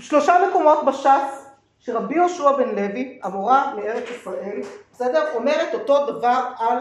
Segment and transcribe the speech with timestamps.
[0.00, 1.46] שלושה מקומות בש"ס
[1.80, 4.60] שרבי יהושע בן לוי, המורה מארץ ישראל,
[4.92, 5.34] בסדר?
[5.34, 6.78] אומרת אותו דבר על,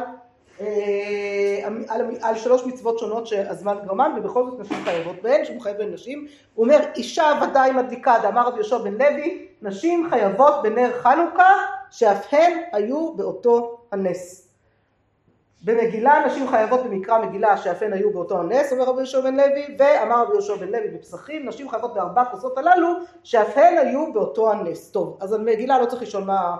[0.61, 5.77] אה, על, על שלוש מצוות שונות שהזמן גרמן ובכל זאת נשים חייבות בהן, שהוא מחייב
[5.77, 6.27] בין נשים.
[6.55, 11.49] הוא אומר אישה ודאי מדליקה, דאמר רבי יהושע בן לוי, נשים חייבות בנר חנוכה
[11.91, 14.50] שאף הן היו באותו הנס.
[15.63, 19.75] במגילה נשים חייבות במקרא מגילה שאף הן היו באותו הנס, אומר רבי יהושע בן לוי,
[19.79, 22.87] ואמר רבי יהושע בן לוי בפסחים, נשים חייבות בארבע כוסות הללו
[23.23, 24.91] שאף הן היו באותו הנס.
[24.91, 26.57] טוב, אז על מגילה לא צריך לשאול מה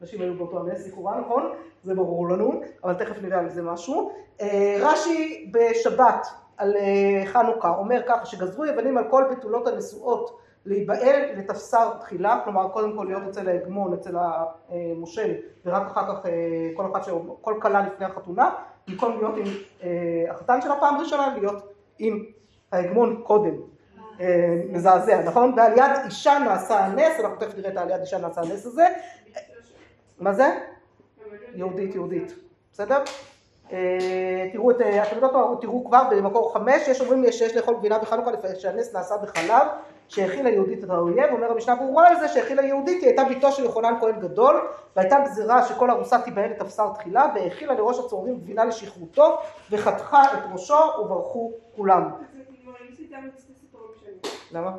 [0.00, 1.52] נשים היו באותו הנס, לכאורה נכון?
[1.82, 4.12] זה ברור לנו, אבל תכף נראה על זה משהו.
[4.40, 6.26] אה, רש"י בשבת
[6.56, 12.68] על אה, חנוכה אומר ככה שגזרו יוונים על כל בתולות הנשואות להיבעל לתפסר תחילה, כלומר
[12.68, 17.08] קודם כל להיות אצל ההגמון, אצל המושל, ורק אחר כך אה, כל אחת,
[17.40, 18.50] כל כלה לפני החתונה,
[18.88, 19.44] במקום להיות עם
[19.82, 22.24] אה, החתן שלה פעם ראשונה, להיות עם
[22.72, 23.54] ההגמון קודם.
[24.20, 25.54] אה, מזעזע, נכון?
[25.56, 28.86] ועל יד אישה נעשה הנס, אנחנו תכף נראה את העליית אישה נעשה הנס הזה.
[30.20, 30.58] מה זה?
[31.54, 32.34] יהודית, יהודית.
[32.72, 32.98] בסדר?
[34.52, 38.30] תראו את, אתם יודעות מה, תראו כבר במקור חמש, יש אומרים שיש לאכול גבינה בחנוכה
[38.58, 39.66] שהנס נעשה בחלב,
[40.08, 43.64] שהכילה יהודית את האויב, אומר המשנה ברורה על זה שהכילה יהודית היא הייתה ביתו של
[43.64, 48.64] יוחנן כהן גדול והייתה גזירה שכל ארוסה תיבהל את אפסר תחילה והאכילה לראש הצהובים גבינה
[48.64, 49.38] לשכרותו
[49.70, 52.10] וחתכה את ראשו וברכו כולם.
[54.52, 54.76] למה?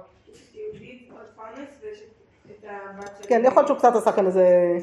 [3.28, 4.78] כן, יכול להיות שהוא קצת עשה כאן איזה...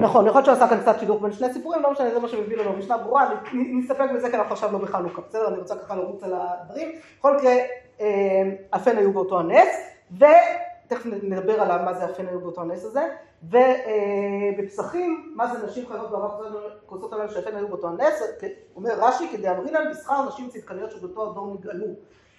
[0.00, 2.28] נכון, יכול להיות שהוא עשה כאן קצת שידוך בין שני סיפורים, לא משנה, זה מה
[2.28, 5.48] שמביא לנו משנה ברורה, נסתפק בזה כי אנחנו עכשיו לא בחנוכה, בסדר?
[5.48, 6.88] אני רוצה ככה לרוץ על הדברים.
[7.18, 7.52] בכל מקרה,
[8.70, 9.68] אף הן היו באותו הנס,
[10.12, 13.08] ותכף נדבר על מה זה הן היו באותו הנס הזה,
[13.42, 16.44] ובפסחים, מה זה נשים חייבות בארבע
[16.86, 18.22] כוסות הללו שאף הן היו באותו הנס,
[18.76, 21.86] אומר רש"י, כדי אמרינן בשכר נשים צדקניות שבאותו הדור נגאלו.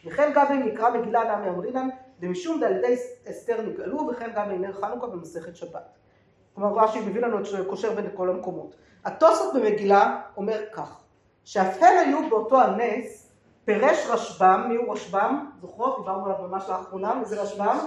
[0.05, 1.89] וכן גם אם נקרא מגילה נמי אמרינן,
[2.19, 2.95] דמשום דעל ידי
[3.29, 6.02] אסתר נגאלו, וכן גם בנר חנוכה במסכת שבת.
[6.55, 8.75] כלומר רש"י מביא לנו את קושר בין כל המקומות.
[9.05, 11.01] התוספות במגילה אומר כך,
[11.43, 13.31] שאף הן היו באותו הנס,
[13.65, 15.49] פירש רשב"ם, מי הוא רשב"ם?
[15.61, 15.97] זוכרות?
[15.97, 17.77] דיברנו עליו ממש לאחרונה, מי זה רשב"ם?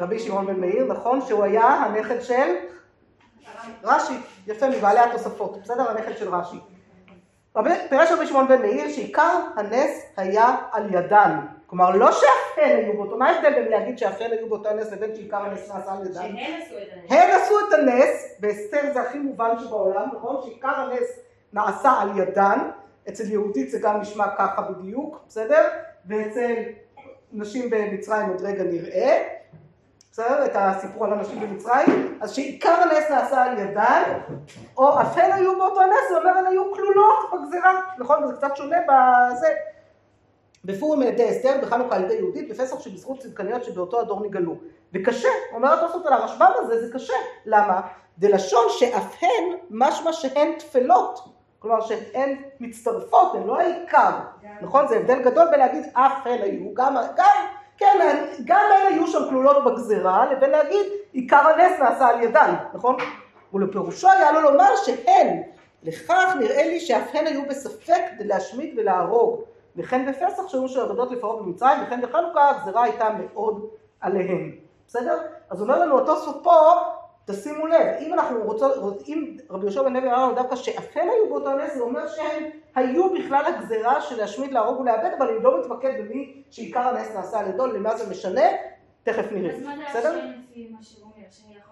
[0.00, 1.20] רבי שמעון בן מאיר, נכון?
[1.20, 2.56] שהוא היה הנכד של
[3.84, 4.14] רש"י,
[4.46, 5.90] יפה, מבעלי התוספות, בסדר?
[5.90, 6.56] הנכד של רש"י.
[7.88, 11.38] פירש רבי שמעון בן מאיר שעיקר הנס היה על ידן.
[11.66, 14.92] כלומר, לא שאף הן היו באותו, מה ההבדל בין להגיד שאף הן היו באותו הנס
[14.92, 16.14] לבין שעיקר הנס נעשה על ידן?
[16.14, 17.10] שהן עשו את הנס.
[17.10, 20.36] הן עשו את הנס, באסתר זה הכי מובן שבעולם, נכון?
[20.44, 21.18] שעיקר הנס
[21.52, 22.58] נעשה על ידן,
[23.08, 25.68] אצל יהודית זה גם נשמע ככה בדיוק, בסדר?
[26.06, 26.54] ואצל
[27.32, 29.22] נשים במצרים עוד רגע נראה,
[30.12, 30.44] בסדר?
[30.44, 34.02] את הסיפור על הנשים במצרים, אז שעיקר הנס נעשה על ידן,
[34.76, 38.26] או אף הן היו באותו הנס, זה אומר הן היו כלולות בגזירה, נכון?
[38.26, 39.48] זה קצת שונה בזה.
[40.64, 44.56] בפורים על ידי אסתר, בחנוכה על ידי יהודית, בפסח שבזכות צדקניות שבאותו הדור נגאלו.
[44.92, 47.14] וקשה, אומר התוספות על הרשב"ם הזה, זה קשה.
[47.46, 47.80] למה?
[48.18, 51.18] דלשון שאף הן משמע שהן טפלות.
[51.58, 54.10] כלומר שהן מצטרפות, הן לא העיקר.
[54.62, 54.88] נכון?
[54.88, 57.46] זה הבדל גדול בלהגיד אף הן היו, גם, גם,
[57.82, 62.96] כן, גם הן היו שם כלולות בגזירה, לבין להגיד עיקר הנס נעשה על ידן, נכון?
[63.54, 65.42] ולפירושו היה לו לומר שהן,
[65.82, 69.42] לכך נראה לי שאף הן היו בספק כדי להשמיד ולהרוג.
[69.76, 73.66] וכן בפסח שהיו שעבדות לפרעה במצרים, וכן בחנוכה הגזירה הייתה מאוד
[74.00, 74.52] עליהם.
[74.86, 75.18] בסדר?
[75.50, 76.52] אז אומר לנו התוספות פה,
[77.26, 80.56] תשימו לב, אם אנחנו רוצות, אם רבי יהושע בן לוי אמר לנו דווקא
[80.94, 82.44] הם היו באותו נס, זה אומר שהם
[82.74, 87.40] היו בכלל הגזירה של להשמיד, להרוג ולאבד, אבל אני לא מתמקד במי שעיקר הנס נעשה
[87.40, 88.42] על ידו, למה זה משנה,
[89.02, 89.54] תכף נראה.
[89.54, 90.20] אז מה זה בסדר?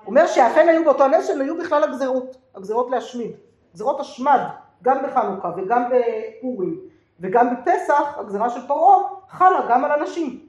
[0.05, 3.33] הוא אומר הם היו באותו הנס, שהם היו בכלל הגזירות, הגזירות להשמיד.
[3.75, 4.41] גזירות השמד,
[4.83, 6.81] גם בחנוכה וגם בפורים
[7.21, 10.47] וגם בפסח, הגזירה של פרעה חלה גם על הנשים.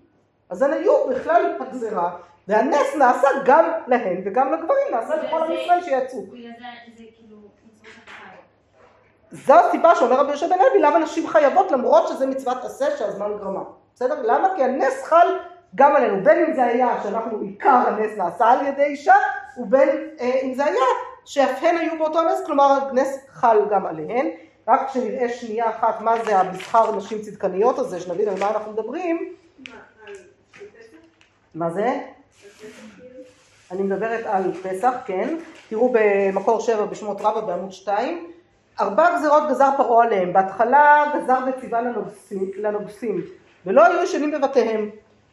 [0.50, 5.82] אז הן היו בכלל הגזירה, והנס נעשה גם להן וגם לגברים, נעשה לכל עם ישראל
[5.84, 6.26] שיצאו.
[6.32, 7.38] כאילו.
[9.32, 13.32] זו הסיבה שאומר רבי יהושע בן לוי למה נשים חייבות למרות שזה מצוות עשה שהזמן
[13.40, 13.64] גרמה.
[13.96, 14.22] בסדר?
[14.24, 14.56] למה?
[14.56, 15.28] כי הנס חל
[15.76, 19.16] גם עלינו, בין אם זה היה שאנחנו עיקר הנס נעשה על ידי אישה,
[19.58, 19.90] ובין
[20.20, 20.84] אה, אם זה היה
[21.26, 24.28] שאף הן היו באותו הנס, כלומר הנס חל גם עליהן.
[24.68, 29.36] רק כשנראה שנייה אחת מה זה המסחר נשים צדקניות הזה, שנבין על מה אנחנו מדברים,
[31.56, 32.00] מה זה?
[33.72, 35.38] אני מדברת על פסח, כן.
[35.70, 38.32] תראו במקור שבע בשמות רבא בעמוד 2.
[38.80, 40.34] ארבע גזירות גזר פרעה עליהם.
[40.34, 43.22] בהתחלה גזר וציווה לנוגסים, לנוגסים,
[43.66, 44.90] ולא היו ישנים בבתיהם.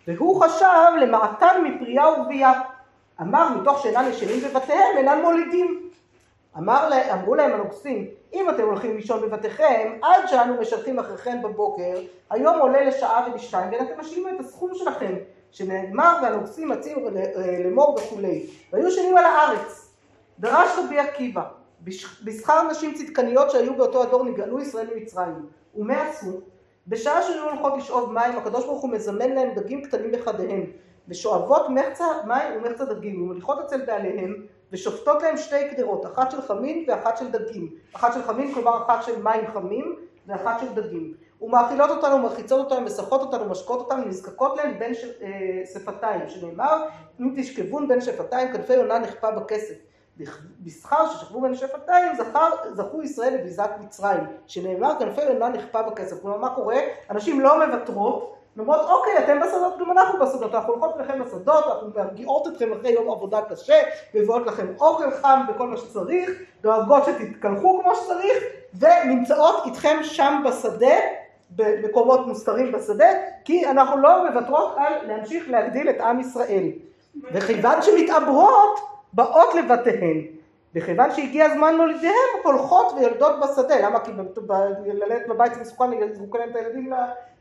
[0.08, 2.52] והוא חשב למעטן מפרייה ורבייה.
[3.20, 5.88] אמר מתוך שאינם ישנים בבתיהם אינם מולידים.
[6.58, 12.58] אמר אמרו להם הנוגסים, אם אתם הולכים לישון בבתיכם, עד שאנו משלחים אחריכם בבוקר, היום
[12.58, 15.14] עולה לשעה ולשתיים, ואתם משלימים את הסכום שלכם,
[15.50, 17.06] שנאמר והנוגסים מציעים
[17.64, 18.46] לאמור וכולי.
[18.72, 19.94] והיו שנים על הארץ.
[20.38, 21.42] דרש רבי עקיבא,
[22.24, 25.46] בשכר נשים צדקניות שהיו באותו הדור נגאלו ישראל ממצרים.
[25.74, 26.40] ומה עשו?
[26.86, 30.64] בשעה שהיו הולכות לשאוב מים, הקדוש ברוך הוא מזמן להם דגים קטנים בחדיהם,
[31.08, 34.34] ושואבות מחצה מים ומחצה דגים, ומוליכות אצל בעליהם,
[34.72, 37.68] ושופטות להם שתי קדרות, אחת של חמין ואחת של דגים.
[37.92, 39.96] אחת של חמין, כלומר אחת של מים חמים,
[40.26, 41.14] ואחת של דגים.
[41.40, 45.04] ומאכילות אותנו, ומרחיצות אותנו, משחות אותנו, משקות אותנו, נזקקות להם בין ש...
[45.04, 46.84] אה, שפתיים, שנאמר,
[47.20, 49.74] אם תשכבון בין שפתיים, כנפי יונה נכפה בכסף.
[50.60, 56.22] בשכר ששכבו בין שפתיים זכר, זכו ישראל לביזת מצרים, שנאמר כנפי יונה נכפה בכסף.
[56.22, 56.76] כלומר מה קורה?
[57.10, 61.90] אנשים לא מוותרות, אומרות אוקיי אתם בשדות גם אנחנו בשדות, אנחנו הולכות לכם בשדות, אנחנו
[61.96, 63.80] מרגיעות אתכם אחרי יום עבודה קשה,
[64.14, 66.30] מביאות לכם אוכל חם וכל מה שצריך,
[66.60, 68.36] דואגות שתתקלחו כמו שצריך,
[68.78, 70.96] ונמצאות איתכם שם בשדה,
[71.50, 73.08] במקומות מוסתרים בשדה,
[73.44, 76.68] כי אנחנו לא מוותרות על להמשיך להגדיל את עם ישראל.
[77.32, 78.80] וכיוון שמתעברות
[79.12, 80.24] באות לבתיהן.
[80.74, 82.14] וכיוון שהגיע הזמן מולידיהם,
[82.44, 83.80] הולכות ויולדות בשדה.
[83.80, 84.00] למה?
[84.00, 84.10] כי
[84.86, 86.92] ללדת בבית זה מסוכן, יזרקו להם את הילדים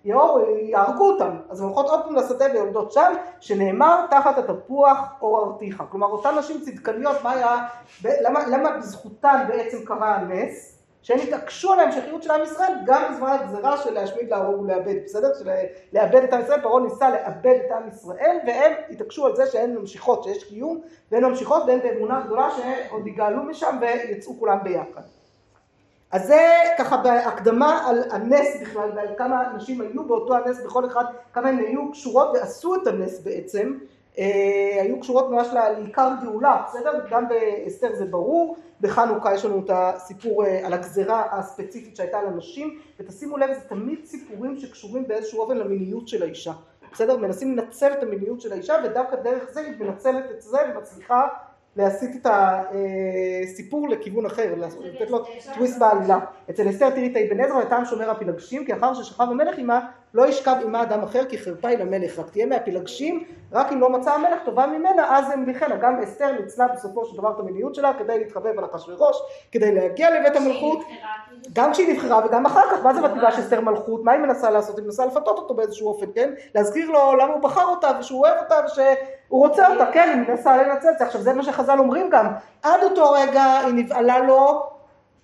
[0.05, 1.37] ליאור, יהרגו אותם.
[1.49, 5.83] אז הולכות עוד פעם לשדה ויולדות שם, שנאמר תחת התפוח אור ארתיך.
[5.91, 7.67] כלומר, אותן נשים צדקניות, מה היה,
[8.03, 10.76] למה, למה בזכותן בעצם קרה הנס?
[11.07, 15.33] שהם התעקשו על ההמשכיות של עם ישראל גם בזמן הגזרה של להשמיד, להרוג ולאבד, בסדר?
[15.39, 15.49] של
[15.93, 19.75] לאבד את עם ישראל, פרעה ניסה לאבד את עם ישראל והם התעקשו על זה שהן
[19.75, 20.81] ממשיכות, שיש קיום
[21.11, 25.01] והן ממשיכות והן באמונה גדולה שעוד יגאלו משם ויצאו כולם ביחד.
[26.11, 26.39] אז זה
[26.77, 31.57] ככה בהקדמה על הנס בכלל ועל כמה נשים היו באותו הנס בכל אחד, כמה הן
[31.57, 33.73] היו קשורות ועשו את הנס בעצם
[34.81, 36.91] היו קשורות ממש לעיקר גאולה, בסדר?
[37.11, 42.79] גם באסתר זה ברור, בחנוכה יש לנו את הסיפור אה, על הגזרה הספציפית שהייתה לנשים,
[42.99, 46.53] ותשימו לב, זה תמיד סיפורים שקשורים באיזשהו אופן למיניות של האישה,
[46.91, 47.17] בסדר?
[47.17, 51.27] מנסים לנצל את המיניות של האישה, ודווקא דרך זה היא מנצלת את זה ומצליחה
[51.75, 56.19] להסיט את הסיפור לכיוון אחר, לתת לו טוויסט בעלילה.
[56.49, 60.27] אצל אסתר תראי את האבן עזרא ותם שומר הפילגשים, כי אחר ששכב המלך עמה, לא
[60.27, 64.13] ישכב עמה אדם אחר, כי חרפה היא למלך, רק תהיה מהפילגשים, רק אם לא מצא
[64.13, 65.75] המלך טובה ממנה, אז המליכנה.
[65.75, 69.17] גם אסתר ניצלה בסופו של דבר את המיניות שלה, כדי להתחבב על אחשוורוש,
[69.51, 70.79] כדי להגיע לבית המלכות,
[71.53, 74.77] גם כשהיא נבחרה וגם אחר כך, מה זה בתיגש אסתר מלכות, מה היא מנסה לעשות?
[74.77, 76.33] היא מנסה לפתות אותו באיזשהו אופן, כן?
[76.55, 78.55] להזכיר לו למה הוא בחר אותה, ושהוא אוהב אותה,
[79.27, 81.05] הוא רוצה אותה, כן, היא מנסה לנצל את זה.
[81.05, 82.27] עכשיו זה מה שחז"ל אומרים גם,
[82.63, 84.63] עד אותו רגע היא נבעלה לו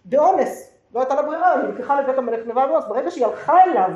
[0.06, 3.89] באונס, לא הייתה לה ברירה, היא נלקחה לבית המלך נבעה באונס, ברגע שהיא הלכה אליו,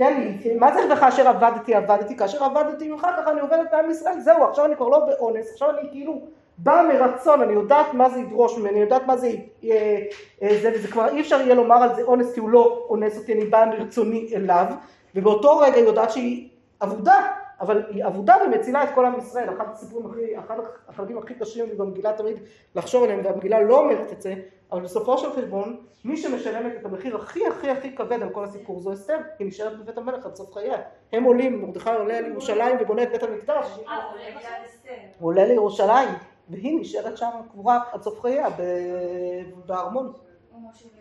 [0.00, 4.44] כן, מה זה וכאשר עבדתי עבדתי, כאשר עבדתי ממך ככה אני עובדת בעם ישראל, זהו,
[4.44, 6.20] עכשיו אני כבר לא באונס, עכשיו אני כאילו
[6.58, 9.32] באה מרצון, אני יודעת מה זה ידרוש ממני, אני יודעת מה זה,
[9.64, 10.02] אה,
[10.42, 13.18] אה, זה, וזה כבר אי אפשר יהיה לומר על זה אונס כי הוא לא אונס
[13.18, 14.66] אותי, אני באה מרצוני אליו,
[15.14, 16.48] ובאותו רגע היא יודעת שהיא
[16.82, 17.26] אבודה,
[17.60, 20.56] אבל היא אבודה ומצילה את כל עם ישראל, אחד הסיפורים הכי, אחד
[20.88, 22.36] החלקים הכי קשים במגילה תמיד
[22.74, 24.34] לחשוב עליהם, והמגילה לא אומרת את זה,
[24.72, 28.80] אבל בסופו של חשבון, מי שמשלמת את המחיר הכי הכי הכי כבד על כל הסיפור
[28.80, 30.78] זו אסתר, היא נשארת בבית המלך עד סוף חייה.
[31.12, 33.66] הם עולים, מרדכי עולה לירושלים ובונה את בית המקדש.
[35.18, 36.08] הוא עולה לירושלים,
[36.48, 38.48] והיא נשארת שם קבורה עד סוף חייה
[39.66, 40.12] בארמון.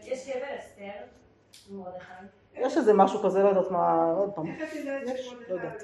[0.03, 1.05] יש קבר אסתר,
[1.71, 2.13] מרדכי.
[2.55, 4.45] יש איזה משהו כזה, לא יודעת מה, עוד פעם.
[4.45, 5.83] יש, לא יודעת.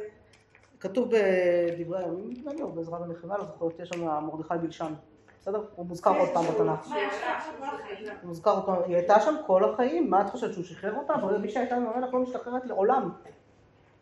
[0.89, 4.93] כתוב בדברי הימים, נדמה לי, או בעזרת המלחמה, לא זוכרת, יש שם מרדכי בלשן.
[5.41, 5.63] בסדר?
[5.75, 6.87] הוא מוזכר עוד פעם בתנ"ך.
[6.87, 11.13] הוא מוזכר עוד פעם, היא הייתה שם כל החיים, מה את חושבת שהוא שחרר אותה?
[11.13, 13.09] אבל מי שהייתה עם המלך לא משתחררת לעולם.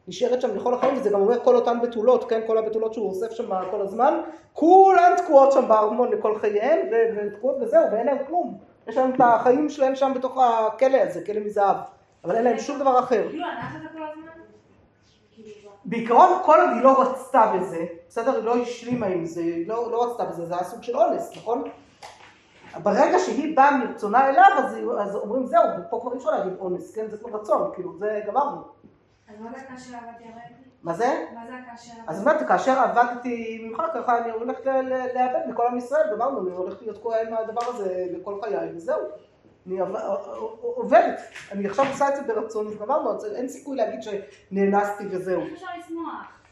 [0.07, 2.41] נשארת שם לכל החיים, וזה גם אומר כל אותן בתולות, כן?
[2.47, 4.21] כל הבתולות שהוא אוסף שם כל הזמן,
[4.53, 6.79] כולן תקועות שם בארמון לכל חייהן,
[7.17, 8.57] ותקועות וזהו, ואין להם כלום.
[8.87, 11.75] יש להם את החיים שלהם שם בתוך הכלא הזה, כלא מזהב.
[12.23, 13.29] אבל אין להם שום דבר אחר.
[13.29, 14.42] כאילו, אנחנו כל הזמן?
[15.85, 18.35] בעיקרון כל עוד היא לא רצתה בזה, בסדר?
[18.35, 21.37] היא לא השלימה עם זה, היא לא, לא רצתה בזה, זה היה סוג של אונס,
[21.37, 21.63] נכון?
[22.83, 26.95] ברגע שהיא באה מרצונה אליו, אז, אז אומרים זהו, פה כבר אי אפשר להגיד אונס,
[26.95, 27.07] כן?
[27.09, 28.61] זה כבר רצון, כאילו, זה גמרנו.
[29.27, 30.53] אז מה זה כאשר עבדתי עליהם?
[30.83, 31.25] מה זה?
[31.35, 34.65] מה זה כאשר אז באמת, כאשר עבדתי ממך, ככה אני הולכת
[35.15, 38.99] לאבד מכל עם ישראל, גמרנו, אני הולכת להיות תקועה עם הדבר הזה לכל חיי, וזהו.
[39.67, 39.79] אני
[40.61, 41.19] עובדת,
[41.51, 45.41] אני עכשיו עושה את זה ברצון, אז גמרנו, אין סיכוי להגיד שנאנסתי וזהו.
[45.41, 46.43] איך אפשר לשמוח?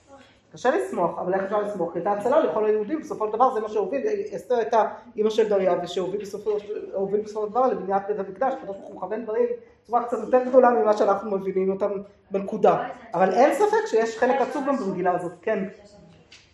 [0.53, 1.95] קשה לשמוח, אבל איך אפשר לשמוח?
[1.95, 4.01] הייתה הצלה לכל היהודים, בסופו של דבר זה מה שהוביל,
[4.35, 8.95] אסתר הייתה אימא של דריה, ושהוביל בסופו של דבר לבניית בית המקדש, הקדוש ברוך הוא
[8.95, 9.45] מכוון דברים
[9.83, 11.91] בצורה קצת יותר גדולה ממה שאנחנו מבינים אותם
[12.31, 12.87] בנקודה.
[13.13, 15.63] אבל אין ספק שיש חלק עצוב גם במגילה הזאת, כן.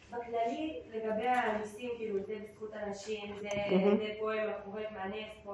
[0.10, 3.98] בכללי, לגבי הניסים, כאילו, זה בזכות אנשים, זה הם
[4.66, 5.52] חובק מהנס פה,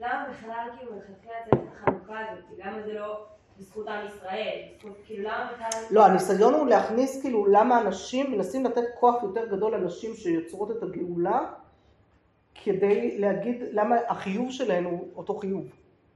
[0.00, 2.44] למה בכלל, כאילו, מלכתחילה את החלוקה הזאת?
[2.58, 3.24] למה זה לא
[3.58, 4.58] בזכות עם ישראל?
[4.78, 5.82] בזכות, כאילו, למה בכלל...
[5.90, 10.82] לא, הניסיון הוא להכניס כאילו למה אנשים מנסים לתת כוח יותר גדול לנשים שיוצרות את
[10.82, 11.40] הגאולה
[12.64, 15.64] כדי להגיד למה החיוב שלהן הוא אותו חיוב.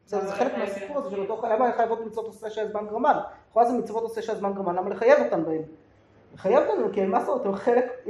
[0.06, 3.18] זה, חלק מהסיפור הזה של אותו חייב, למה חייבות מצוות עושה שהזמן גרמן?
[3.50, 5.62] לכאורה זה מצוות עושה שהזמן גרמן, למה לחייב אותן בהן?
[6.34, 8.06] לחייב אותן כי זאת אומרת, הם חלק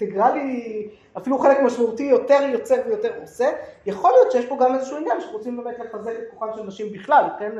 [0.00, 3.50] אינטגרלי, אפילו חלק משמעותי יותר יוצר ויותר עושה.
[3.86, 7.24] יכול להיות שיש פה גם איזשהו עניין שרוצים באמת לחזק את כוחן של נשים בכלל,
[7.38, 7.52] כן?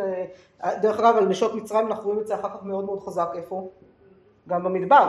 [0.64, 3.28] אה, דרך אגב, על נשות מצרים אנחנו רואים את זה אחר כך מאוד מאוד חזק,
[3.34, 3.68] איפה?
[4.48, 5.08] גם במדבר.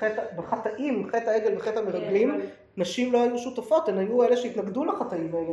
[0.00, 2.40] חטא, בחטאים, חטא העגל וחטא המרגלים,
[2.76, 5.52] נשים לא היו שותפות, הן היו אלה שהתנגדו לחטאים האלה.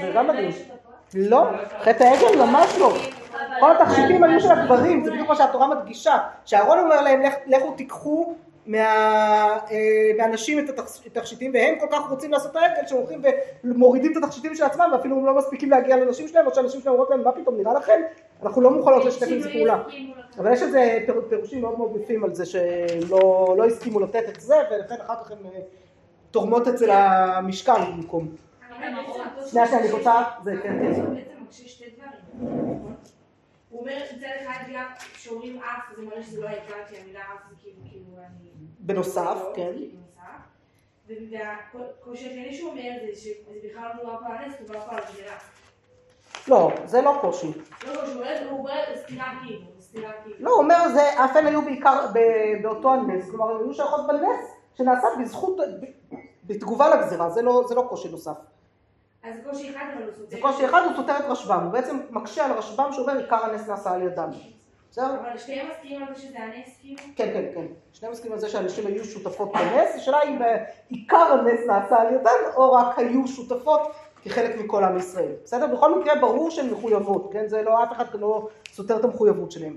[0.00, 0.52] זה גם מדהים.
[0.52, 0.80] שותפות?
[1.14, 1.44] לא,
[1.82, 2.92] חטא העגל ממש לא.
[3.60, 6.18] כל התכשיטים היו של הגברים, זה בדיוק מה שהתורה מדגישה.
[6.44, 8.34] שאהרון אומר להם, "לך- לכו תיקחו
[8.70, 8.78] מה,
[9.70, 9.78] אה,
[10.18, 13.22] מהנשים את התכ- את התכשיטים, והם כל כך רוצים לעשות את העגל, שהם הולכים
[13.64, 16.92] ומורידים את התכשיטים של עצמם, ואפילו הם לא מספיקים להגיע לנשים שלהם, או שהנשים שלהם
[16.92, 18.00] אומרות להם, מה פתאום, נראה לכם?
[18.42, 19.82] אנחנו לא מוכנות לשתף עם זה פעולה.
[20.38, 24.28] אבל יש איזה פיר- פירושים מאוד מאוד יפים על זה שהם לא, לא הסכימו לתת
[24.28, 25.60] את זה, ולכן אחר כך הן אה,
[26.30, 28.28] תורמות אצל המשכן במקום.
[29.46, 30.12] שנייה, שנייה, אני רוצה,
[30.44, 30.94] זה כן, כן.
[30.94, 31.14] הוא
[32.40, 32.94] נכון?
[33.70, 34.84] הוא אומר מצד אחד גם
[35.14, 38.49] כשאומרים אף זה מראה שזה לא העיקר כי המילה אף זה כאילו כאילו אני...
[38.80, 39.72] בנוסף, לא, כן.
[41.30, 43.30] והקושי השני שהוא אומר זה שזה
[43.64, 45.36] בכלל לא מדובר פה על מדובר פה על גזירה.
[46.48, 47.52] לא, זה לא קושי.
[47.86, 50.36] לא, לא, שהוא אומר, הוא אומר סתירה כאילו, סתירה כאילו.
[50.40, 52.06] לא, הוא אומר זה, אף הן היו בעיקר
[52.62, 55.56] באותו הנס, כלומר הן היו שייכות בנס שנעשה בזכות,
[56.44, 58.36] בתגובה לגזירה, זה לא, זה לא קושי נוסף.
[59.22, 60.26] אז קושי אחד אבל הוא סותר.
[60.28, 63.68] זה קושי אחד, הוא סותר את רשב"ם, הוא בעצם מקשה על רשב"ם שאומר עיקר הנס
[63.68, 64.30] נעשה על ידם.
[64.90, 65.20] בסדר?
[65.20, 67.02] אבל שתיהם מסכימים על זה שזה הנס כאילו?
[67.16, 67.66] כן, כן, כן.
[67.92, 72.14] שניהם מסכימים על זה שאנשים היו שותפות בנס, השאלה אם אה, עיקר הנס נעשה על
[72.14, 73.80] ידן, או רק היו שותפות
[74.22, 75.32] כחלק מכל עם ישראל.
[75.44, 75.66] בסדר?
[75.66, 77.48] בכל מקרה ברור שהן מחויבות, כן?
[77.48, 79.76] זה לא, אף אחד לא סותר את המחויבות שלהם.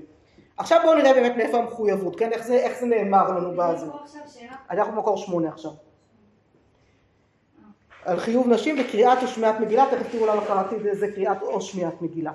[0.58, 2.32] עכשיו בואו נראה באמת מאיפה המחויבות, כן?
[2.32, 3.86] איך זה, איך זה נאמר לנו בזה.
[4.70, 5.72] אנחנו במקור שמונה עכשיו.
[8.06, 12.32] על חיוב נשים בקריאת ושמיעת מגילה, תכף תראו למה קראתי לזה קריאת או שמיעת מגילה.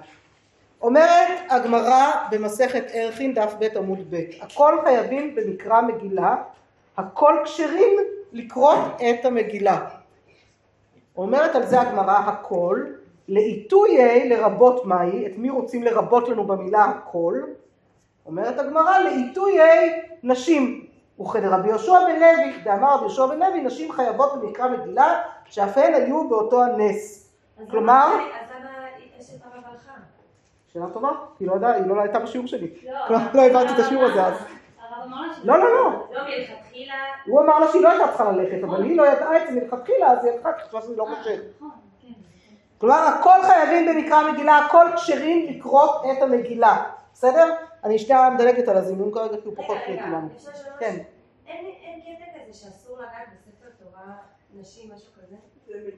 [0.83, 6.37] אומרת הגמרא במסכת ערכין דף ב' עמוד ב', הכל חייבים במקרא מגילה,
[6.97, 7.97] הכל כשרים
[8.33, 9.87] לקרות את המגילה.
[11.17, 12.85] אומרת על זה הגמרא הכל,
[13.29, 17.41] לעיתויי לרבות מהי, את מי רוצים לרבות לנו במילה הכל?
[18.27, 20.85] אומרת הגמרא לעיתויי נשים.
[21.21, 25.95] וכדרבי יהושע בן לוי, דאמר רבי יהושע בן לוי, נשים חייבות במקרא מגילה, שאף הן
[25.95, 27.31] היו באותו הנס.
[27.71, 28.87] כלומר- למה- אז למה
[29.21, 29.93] אשת הרב הלכה?
[30.73, 31.09] שאלה טובה,
[31.41, 32.75] היא לא ידעה, היא לא הייתה בשיעור שלי.
[33.11, 34.35] לא, לא הבנתי את השיעור הזה אז.
[35.45, 36.07] לא, לא, לא.
[36.13, 36.95] לא, מלכתחילה...
[37.27, 40.11] הוא אמר לה שהיא לא הייתה צריכה ללכת, אבל היא לא ידעה את זה מלכתחילה,
[40.11, 41.37] אז היא הלכה, כי חשבה שזה לא קשה.
[41.57, 41.71] נכון,
[42.03, 42.13] כן.
[42.79, 46.85] כלומר, הכל חייבים במקרא מגילה, הכל כשרים לקרוא את המגילה.
[47.13, 47.55] בסדר?
[47.85, 50.29] אני שנייה מדלגת על הזימון כרגע, כי הוא פחות קריטי לנו.
[50.79, 50.97] כן.
[51.47, 51.67] אין
[52.01, 54.15] קטע כזה שאסור לגעת בספר תורה
[54.55, 55.37] נשים, משהו כזה?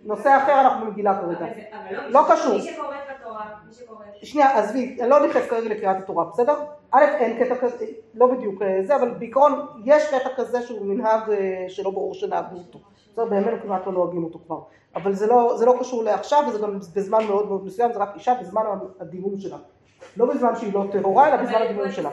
[0.04, 1.46] נושא אחר אנחנו במגילה כרגע.
[1.46, 2.54] אבל אבל לא קשור.
[2.54, 4.06] מי שקוראת בתורה, מי שקוראת...
[4.22, 6.54] שנייה, עזבי, אני לא נכנס כרגע לקריאת התורה, בסדר?
[6.90, 11.30] א', אין קטע כזה, לא בדיוק אה, זה, אבל בעיקרון יש קטע כזה שהוא מנהג
[11.30, 12.78] אה, שלא ברור שנהגו אותו.
[13.12, 14.60] בסדר, בימינו כמעט לא נוהגים אותו כבר.
[14.96, 18.10] אבל זה לא, זה לא קשור לעכשיו, וזה גם בזמן מאוד מאוד מסוים, זה רק
[18.14, 18.62] אישה בזמן
[19.00, 19.56] הדימום שלה.
[20.16, 22.10] לא בזמן שהיא לא טהורה, אלא בזמן אבל הדימום שלה.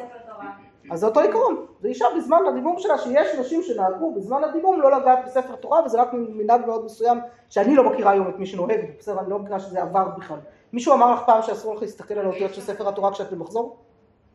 [0.91, 4.91] אז זה אותו עיקרון, זה אישה בזמן הדימום שלה, שיש נשים שנהגו בזמן הדימום לא
[4.91, 8.79] לגעת בספר תורה, וזה רק מנהג מאוד מסוים, שאני לא מכירה היום את מי שנוהג,
[8.99, 10.37] בסדר, אני לא מכירה שזה עבר בכלל.
[10.73, 13.77] מישהו אמר לך פעם שאסור לך להסתכל על האותיות של ספר התורה כשאת במחזור?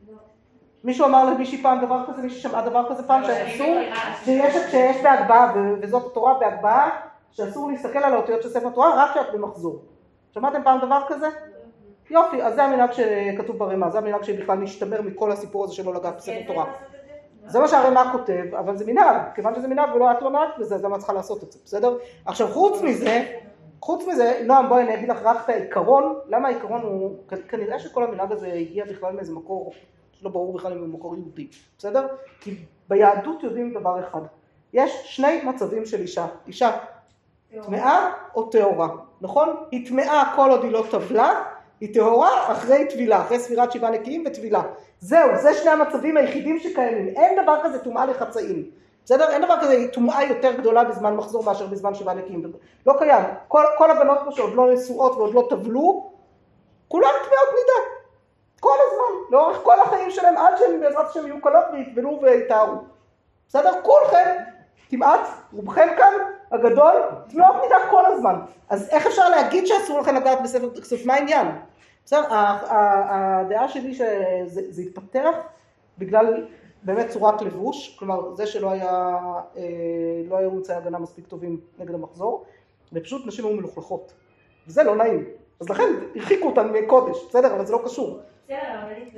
[0.09, 0.14] לא.
[0.85, 3.66] מישהו אמר למישהי פעם דבר כזה, מישהו שמע דבר כזה פעם לא, שאסור?
[3.66, 4.14] מכירה.
[4.25, 6.90] שיש, שיש בהגבהה, וזאת התורה בהגבהה,
[7.30, 9.78] שאסור להסתכל על האותיות של ספר תורה רק כשאת במחזור.
[10.35, 11.26] שמעתם פעם דבר כזה?
[12.12, 16.16] יופי, אז זה המנהג שכתוב ברמה, זה המנהג שבכלל משתמר מכל הסיפור הזה שלא לגעת
[16.16, 16.64] בספר כן, תורה.
[17.45, 17.59] את זה?
[17.59, 20.85] מה שהרמ"א כותב, אבל זה מנהג, כיוון שזה מנהג ולא את לא נהגת בזה, אז
[20.85, 21.99] למה צריכה לעשות את זה, בסדר?
[22.25, 23.25] עכשיו חוץ מזה,
[23.81, 27.16] חוץ מזה, נועם בואי אני אגיד לך רק את העיקרון, למה העיקרון הוא,
[27.49, 29.73] כנראה שכל המנהג הזה הגיע בכלל מאיזה מקור,
[30.12, 32.07] שלא ברור בכלל אם הוא מקור יהודי, בסדר?
[32.40, 32.57] כי
[32.88, 34.21] ביהדות יודעים דבר אחד,
[34.73, 36.71] יש שני מצבים של אישה, אישה
[37.62, 38.88] טמאה או טהורה,
[39.21, 39.49] נכון?
[39.71, 41.45] היא טמאה כל עוד היא לא טבלה,
[41.82, 44.62] היא טהורה אחרי טבילה, אחרי ספירת שבעה נקיים וטבילה.
[45.00, 47.08] זהו, זה שני המצבים היחידים שקיימים.
[47.08, 48.70] אין דבר כזה טומאה לחצאים.
[49.04, 49.30] בסדר?
[49.30, 52.52] אין דבר כזה טומאה יותר גדולה בזמן מחזור מאשר בזמן שבעה נקיים.
[52.86, 53.24] לא קיים.
[53.48, 56.10] כל, כל הבנות פה שעוד לא נשואות ועוד לא טבלו,
[56.88, 57.88] כולן טמאות מידה.
[58.60, 62.76] כל הזמן, לאורך כל החיים שלהם, עד שהם בעזרת השם יהיו קלות ויטבלו ויטהרו.
[63.48, 63.72] בסדר?
[63.82, 64.30] כולכם
[64.90, 65.20] כמעט,
[65.52, 66.12] רובכם כאן,
[66.52, 66.94] הגדול,
[67.28, 68.34] תנועות מידה כל הזמן.
[68.68, 71.06] אז איך אפשר להגיד שאסור לכם לגעת בספר כסף?
[71.06, 71.46] מה העניין?
[72.04, 75.35] בסדר, הדעה שלי שזה זה התפתח
[75.99, 76.47] בגלל
[76.82, 79.18] באמת צורת לבוש, כלומר זה שלא היה,
[79.56, 79.62] אה,
[80.28, 82.44] לא היו אמצעי הגנה מספיק טובים נגד המחזור,
[82.92, 84.12] ופשוט נשים היו מלוכלכות,
[84.66, 85.25] וזה לא נעים.
[85.61, 85.85] אז לכן
[86.16, 87.54] הרחיקו אותן מקודש, בסדר?
[87.54, 88.21] אבל זה לא קשור.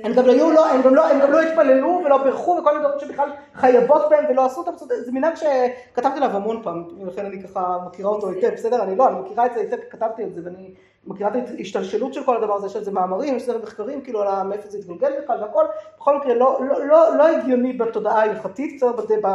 [0.03, 2.71] הם גם, לא, היו, לא, הם, גם לא, הם גם לא התפללו ולא בירכו וכל
[2.77, 7.25] מיני דברים שבכלל חייבות בהם ולא עשו אותם, זה מנהג שכתבתי עליו המון פעם, ולכן
[7.25, 8.83] אני ככה מכירה אותו היטב, בסדר?
[8.83, 10.73] אני לא, אני מכירה את זה היטב, כתבתי את זה ואני
[11.07, 14.01] מכירה את ההשתלשלות של כל הדבר הזה, יש על זה מאמרים, יש על זה מחקרים,
[14.01, 15.65] כאילו על מאיפה זה התגלגל בכלל והכל,
[15.97, 18.91] בכל מקרה לא, לא, לא, לא הגיוני בתודעה ההלכתית, בסדר?
[18.91, 19.33] בצורה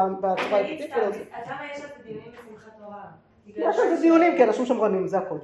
[0.51, 1.15] ההלכתית, אז.
[1.47, 3.03] למה יש על זה דיונים בשמחת תורה?
[3.47, 5.37] יש על זה דיונים, כן, אנשים שמרנים, זה הכל.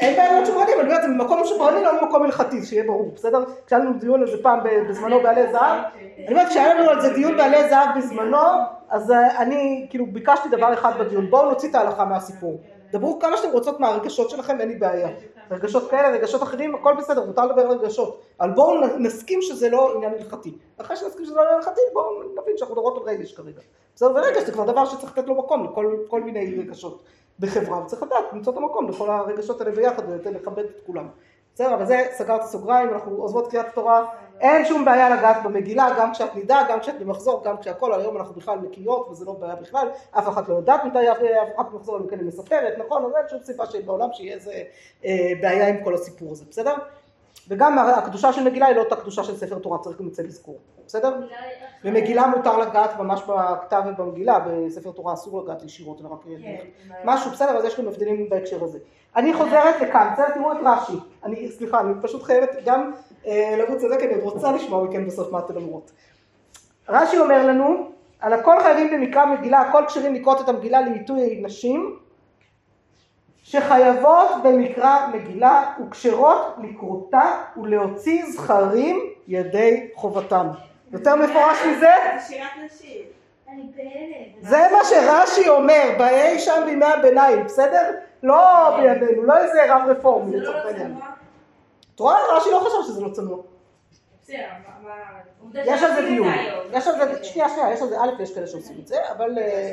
[0.00, 3.44] אין להיות שמרנים, אני אומרת, זה ממקום שמרני, לא ממקום הלכתי, שיהיה ברור, בסדר?
[3.66, 7.14] כשהיה לנו דיון על זה פעם בזמנו בעלי זהב, אני אומרת, כשהיה לנו על זה
[7.14, 8.38] דיון בעלי זהב בזמנו,
[8.88, 12.60] אז אה, אני כאילו ביקשתי דבר אחד בדיון, בואו נוציא את ההלכה מהסיפור.
[12.92, 15.08] דברו כמה שאתם רוצות מהרגשות שלכם, אין לי בעיה.
[15.50, 18.22] רגשות כאלה, רגשות אחרים, הכל בסדר, מותר לדבר על רגשות.
[18.40, 20.58] אבל בואו נסכים שזה לא עניין הלכתי.
[20.80, 23.60] אחרי שנסכים שזה לא עניין הלכתי, בואו נבין שאנחנו מדברות על רגש כרגע.
[23.94, 27.02] בסדר, ורגש זה כבר דבר שצריך לתת לו מקום לכל כל מיני רגשות
[27.40, 31.08] בחברה, וצריך לדעת, למצוא את המקום לכל הרגשות האלה ביחד ולכבד את כולם.
[31.56, 34.06] בסדר, אבל זה סגרתי סוגריים, אנחנו עוזבות קריאת התורה,
[34.40, 38.34] אין שום בעיה לגעת במגילה, גם כשאת נידה, גם כשאת במחזור, גם כשהכל, היום אנחנו
[38.34, 41.16] בכלל נקיות וזה לא בעיה בכלל, אף אחת לא יודעת מתי אף
[41.56, 44.62] אחת במחזור, אם כן היא מספרת, נכון, אז אין שום סיבה שבעולם שיהיה איזה
[45.04, 46.74] אה, בעיה עם כל הסיפור הזה, בסדר?
[47.48, 50.22] וגם הקדושה של מגילה היא לא אותה קדושה של ספר תורה, צריך גם את זה
[50.22, 51.14] לזכור, בסדר?
[51.84, 56.66] במגילה מותר לגעת ממש בכתב ובמגילה, בספר תורה אסור לגעת ישירות, אלא רק כן,
[57.04, 58.78] משהו, בסדר, אז יש גם הבדלים בהקשר הזה.
[59.16, 60.96] אני חוזרת לכאן, בסדר, תראו את רש"י.
[61.24, 62.92] אני, סליחה, אני פשוט חייבת גם
[63.26, 65.90] אה, לרוץ על זה, כי אני רוצה לשמוע מכן בסוף מה אתן אומרות.
[66.88, 71.98] רש"י אומר לנו, על הכל חייבים במקרא מגילה, הכל כשרים לקרות את המגילה לעיתוי נשים,
[73.46, 80.46] שחייבות במקרא מגילה וכשרות לקרותה ולהוציא זכרים ידי חובתם.
[80.92, 81.92] יותר מפורש מזה?
[84.40, 87.90] זה מה שרש"י אומר, באי שם בימי הביניים, בסדר?
[88.22, 90.98] לא בימינו, לא איזה רב רפורמי זה לא לצורך העניין.
[91.94, 93.38] את רואה, רש"י לא חשב שזה לא צנוע.
[95.54, 96.28] יש על זה דיון.
[96.72, 99.38] יש על זה, שנייה, שנייה, יש על זה, א', יש כאלה שעושים את זה, אבל
[99.38, 99.72] אה,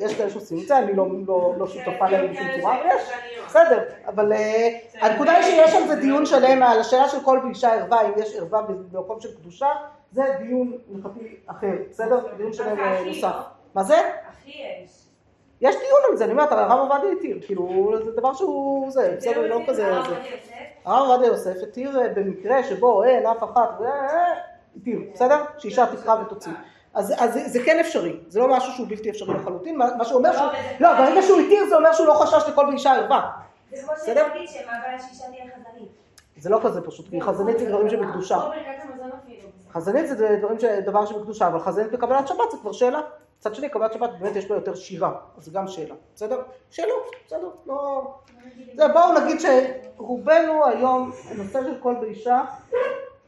[0.00, 3.02] יש כאלה שעושים את זה, אני לא- לא לא שותפה להם בשום צורה, אבל יש,
[3.46, 7.74] בסדר, אבל אה, הנקודה היא שיש על זה דיון שלם על השאלה של כל באישה
[7.74, 9.68] ערווה, אם יש ערווה במקום של קדושה,
[10.12, 12.26] זה דיון הלכתי אחר, בסדר?
[12.36, 13.22] דיון שלם אה, נוסף.
[13.22, 13.30] לא?
[13.74, 13.96] מה זה?
[13.96, 14.90] אחי יש.
[15.60, 19.46] יש דיון על זה, אני אומרת, הרב עובדיה התיר, כאילו, זה דבר שהוא זה, בסדר,
[19.46, 20.14] לא כזה, הרב זה.
[20.84, 23.80] הרב עובדיה יוסף התיר אה, במקרה שבו אין אף אחת,
[24.76, 25.44] התיר, בסדר?
[25.58, 26.52] שאישה תקרא ותוציא.
[26.94, 30.04] אז, אז זה, זה כן אפשרי, זה לא משהו שהוא בלתי אפשרי לחלוטין, מה, מה
[30.04, 30.46] שאומר שהוא,
[30.80, 33.30] לא, ברגע שהוא התיר זה אומר שהוא לא חשש לכל באישה ערווה.
[33.70, 34.26] זה כמו בסדר?
[34.34, 35.88] שנגיד שמה הבעיה שאישה תהיה חזנית.
[36.36, 38.36] זה לא כזה פשוט, כי חזנית זה דברים שבקדושה.
[38.36, 39.48] אפילו.
[39.72, 40.64] חזנית זה דברים ש...
[40.64, 43.00] דבר שבקדושה, אבל חזנית בקבלת שבת זה כבר שאלה.
[43.40, 46.42] מצד שני, קבלת שבת באמת יש בה יותר שירה, אז זה גם שאלה, בסדר?
[46.70, 48.10] שאלות, בסדר, לא...
[48.74, 52.42] זה, בואו נגיד שרובנו היום, הנושא של קול באישה,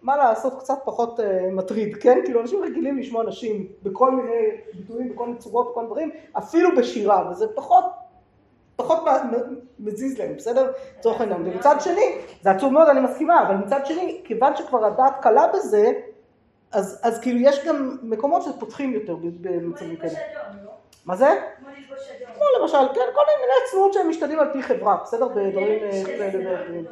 [0.03, 2.19] מה לעשות, קצת פחות אה, מטריד, כן?
[2.25, 6.77] כאילו אנשים רגילים לשמוע נשים בכל מיני ביטויים, בכל מיני צורות, בכל מיני דברים, אפילו
[6.77, 7.85] בשירה, וזה פחות,
[8.77, 8.99] פחות
[9.79, 10.73] מזיז להם, בסדר?
[10.99, 11.43] לצורך העניין.
[11.45, 15.93] ומצד שני, זה עצוב מאוד, אני מסכימה, אבל מצד שני, כיוון שכבר הדעת קלה בזה,
[16.73, 20.13] אז, אז כאילו יש גם מקומות שפותחים יותר במצבים כאלה.
[20.65, 20.71] לא?
[21.07, 21.41] מה זה?
[22.35, 25.29] כמו למשל, כן, כל מיני צניעות שהם משתנים על פי חברה, בסדר?
[25.29, 26.85] בדברים אה, כאלה ואחרים.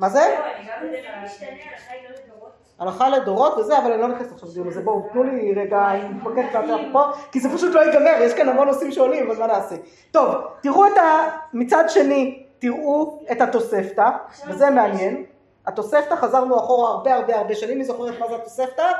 [0.00, 0.36] מה זה?
[0.38, 0.68] לא, אני
[2.78, 3.58] הלכה לא לדורות.
[3.58, 6.58] וזה, אבל אני לא נכנסת עכשיו לדיון הזה, בואו תנו לי רגע, אם נתמקד קצת
[6.58, 9.74] אנחנו פה, כי זה פשוט לא ייגמר, יש כאן המון נושאים שעולים, אז מה נעשה?
[10.10, 11.28] טוב, תראו את ה...
[11.52, 14.10] מצד שני, תראו את התוספתא,
[14.46, 15.24] וזה מעניין.
[15.66, 18.92] התוספתא, חזרנו אחורה הרבה הרבה הרבה שנים, מי זוכרת מה זה התוספתא?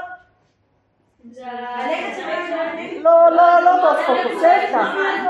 [3.01, 4.83] לא, לא, לא תוספות, תוספתא.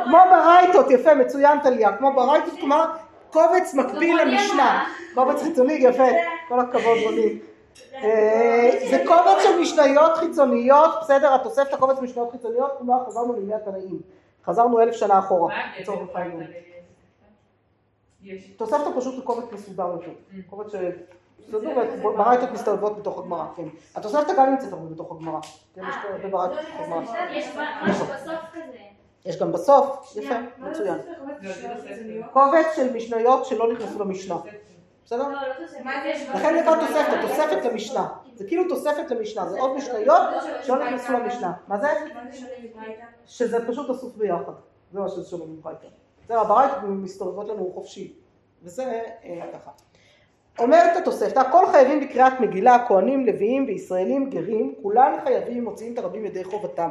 [0.05, 2.87] כמו ברייתות, יפה, מצוין טליה, כמו ברייתות, כלומר
[3.31, 4.87] קובץ מקביל למשנה.
[5.15, 6.09] קובץ חיצוני, יפה,
[6.49, 7.39] כל הכבוד רוני.
[8.05, 14.01] אה, זה קובץ של משניות חיצוניות, בסדר, התוספתא קובץ משניות חיצוניות, כלומר חזרנו לימי התנאים.
[14.45, 16.51] חזרנו אלף שנה אחורה, לצורך העניין.
[18.23, 18.51] יש.
[18.57, 20.13] תוספתא פשוט קובץ מסודר יותר.
[20.51, 20.75] קובץ ש...
[21.51, 23.69] סדור, ברייתות מסתובבות בתוך הגמרא, כן.
[23.95, 25.41] התוספתא גם נמצאת הרבה הגמרא.
[25.75, 25.83] כן,
[26.31, 27.03] ברייתות בתוך הגמרא.
[27.31, 28.90] יש משהו בסוף כזה.
[29.25, 30.99] יש גם בסוף, יפה, מצוין.
[32.33, 34.37] קובץ של משניות שלא נכנסו למשנה,
[35.05, 35.29] בסדר?
[35.29, 38.09] לא, לא לכן נקרא תוספת, תוספת למשנה.
[38.35, 40.23] זה כאילו תוספת למשנה, זה עוד משניות
[40.63, 41.53] שלא נכנסו למשנה.
[41.69, 41.89] מה זה?
[43.27, 44.53] שזה פשוט אסוף ביחד.
[44.93, 45.87] זה מה שזה שונה מברייתא.
[46.29, 48.15] זה הברייתא מסתובבות לנו חופשי.
[48.63, 49.71] וזה אה, ככה.
[50.59, 56.25] אומרת התוספתא, כל חייבים בקריאת מגילה, כהנים, לוויים וישראלים גרים, כולם חייבים מוציאים את הרבים
[56.25, 56.91] ידי חובתם.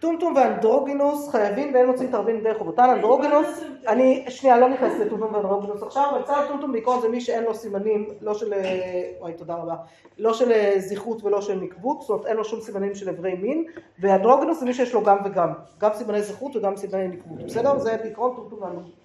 [0.00, 5.34] טומטום ואנדרוגינוס חייבים ואין מוציאים את הרבים ידי חובתם, אנדרוגינוס, אני, שנייה, לא נכנס לטומטום
[5.34, 9.32] ואנדרוגינוס עכשיו, אבל צד טומטום בעיקרון זה מי שאין לו סימנים, לא של, אה, וואי
[9.32, 9.74] תודה רבה,
[10.18, 13.34] לא של אה, זכרות ולא של נקבות, זאת אומרת אין לו שום סימנים של אברי
[13.34, 13.64] מין,
[13.98, 17.78] ואנדרוגינוס זה מי שיש לו גם וגם, גם סימני זכרות וגם סימני נקבות, בסדר?
[17.78, 18.58] זה בעיקרון טומטום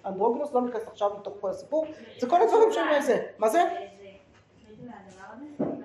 [0.04, 1.86] ואנדרוגינוס, לא נכנס עכשיו לתוך כל הסיפור,
[2.20, 3.64] זה כל הדברים שהם זה, מה זה?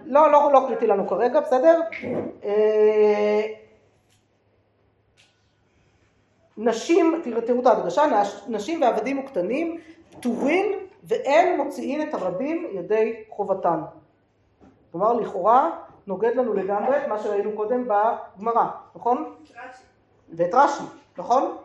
[0.05, 1.81] לא, לא, לא קריטי לנו כרגע, בסדר?
[6.57, 10.73] נשים, תראו, את ההדגשה, נש- נשים ועבדים וקטנים פטורים
[11.05, 13.81] ואין מוציאים את הרבים ידי חובתן.
[14.93, 15.71] כלומר, לכאורה
[16.07, 19.35] נוגד לנו לגמרי את מה שראינו קודם בגמרא, נכון?
[20.33, 20.83] ואת רש"י,
[21.19, 21.57] נכון?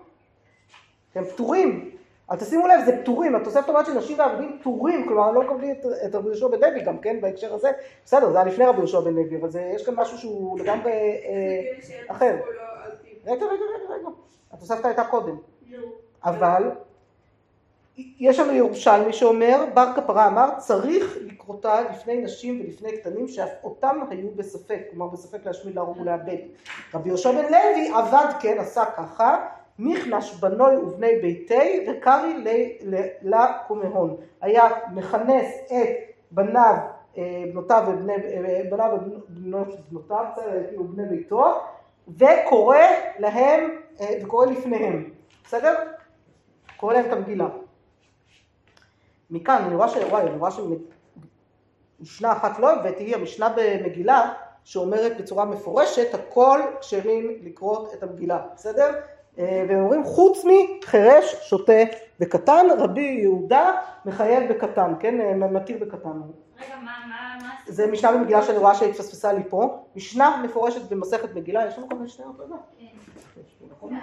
[1.16, 1.92] הם פטורים.
[2.30, 6.16] אבל תשימו לב, זה פטורים, התוספת אומרת שנשים ועבדים פטורים, כלומר לא מקבלים את, את
[6.16, 7.72] רבי יהושע בן לוי גם כן בהקשר הזה,
[8.06, 10.92] בסדר, זה היה לפני רבי יהושע בן לוי, אבל זה, יש כאן משהו שהוא לגמרי
[10.92, 11.62] אה,
[12.08, 12.36] אחר.
[13.26, 14.10] רגע, רגע, רגע, רגע,
[14.62, 15.36] התוספתא הייתה קודם,
[16.24, 16.72] אבל
[17.98, 24.00] יש לנו ירושלמי שאומר, בר כפרה אמר, צריך לקרותה לפני נשים ולפני קטנים שאף אותם
[24.10, 26.38] היו בספק, כלומר בספק להשמיד, להרוג ולאבד.
[26.94, 29.48] רבי יהושע בן לוי עבד כן, עשה ככה,
[29.80, 32.34] מיכנש בנוי ובני ביתי וקרי
[33.22, 34.18] לקומהון.
[34.42, 35.88] היה מכנס את
[36.32, 36.76] בניו,
[37.18, 38.98] אה, בנותיו ובני, אה, בניו
[39.30, 41.54] ובנות בסדר, כאילו בני ביתו,
[42.18, 42.78] וקורא
[43.20, 43.81] להם,
[44.24, 45.10] וקורא לפניהם,
[45.46, 45.76] בסדר?
[46.78, 47.48] קורא להם את המגילה.
[49.30, 49.96] מכאן, אני רואה ש...
[49.96, 57.38] וואי, אני רואה שמשנה אחת לא הבאתי, היא המשנה במגילה, שאומרת בצורה מפורשת, הכל כשרים
[57.44, 58.92] לקרות את המגילה, בסדר?
[59.40, 61.74] אה, והם אומרים, חוץ מחירש, שוטה
[62.20, 63.72] וקטן, רבי יהודה
[64.06, 65.22] מחייב בקטן, כן?
[65.22, 66.10] אה, מתיר בקטן.
[66.60, 67.50] רגע, מה, מה, מה?
[67.68, 71.96] זה משנה במגילה שאני רואה שהתפספסה לי פה, משנה מפורשת במסכת מגילה, יש לנו כל
[71.96, 72.56] מיני שניות, לא יודע.
[73.82, 73.94] נכון?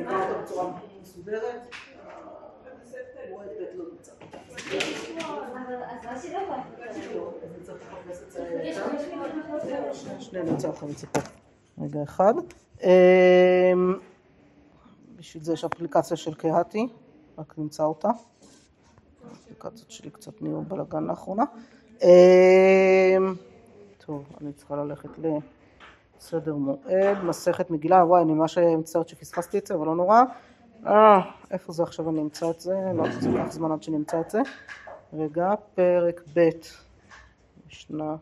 [0.00, 1.60] נקרא אותה בצורה מסודרת.
[5.52, 6.38] אבל אז רש"י לא
[11.02, 11.20] את פה.
[11.78, 12.34] רגע אחד.
[12.82, 12.88] אמ,
[15.16, 16.88] בשביל זה יש אפליקציה של קהתי,
[17.38, 18.10] רק נמצא אותה.
[19.30, 21.44] האפליקציות שלי קצת נהיו בלאגן לאחרונה.
[22.02, 22.08] אמ,
[24.06, 25.18] טוב, אני צריכה ללכת
[26.20, 30.22] לסדר מועד, מסכת מגילה, וואי, אני ממש מצטערת שפספסתי את זה, אבל לא נורא.
[30.86, 32.74] אה, איפה זה עכשיו אני אמצא את זה?
[32.94, 34.40] לא, זה ייקח זמן עד שאני אמצא את זה.
[35.12, 36.48] רגע, פרק ב',
[37.68, 38.16] משנה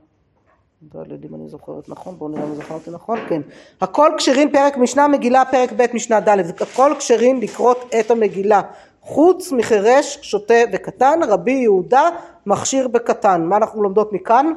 [0.83, 3.43] ד' אם אני זוכרת נכון, בואו נראה אם זכרתי נכון, כן.
[3.81, 8.63] הכל כשרים פרק משנה מגילה, פרק ב' משנה ד', הכל כשרים לקרות את המגילה.
[9.01, 12.09] חוץ מחירש, שוטה וקטן, רבי יהודה
[12.47, 13.45] מכשיר בקטן.
[13.45, 14.53] מה אנחנו לומדות מכאן?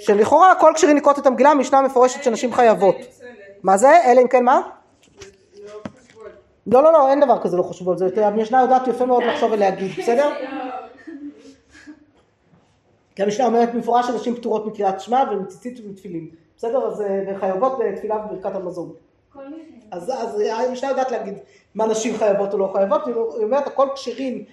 [0.00, 2.96] שלכאורה הכל כשרים לקרות את המגילה, משנה מפורשת שנשים חייבות.
[3.62, 3.90] מה זה?
[4.04, 4.60] אלא אם כן מה?
[6.66, 8.26] לא, לא, לא, אין דבר כזה לא חשוב על זה.
[8.26, 10.30] המשנה יודעת יפה מאוד לחשוב ולהגיד, בסדר?
[13.16, 16.28] כי המשנה אומרת במפורש שנשים פטורות מקריאת שמע ומציצית ומתפילין.
[16.56, 16.86] בסדר?
[16.86, 18.92] אז אה, חייבות בתפילה וברכת המזון.
[19.32, 19.40] כל.
[19.90, 21.34] אז, אז המשנה יודעת להגיד
[21.74, 24.44] מה נשים חייבות או לא חייבות, היא אומרת הכל כשרים,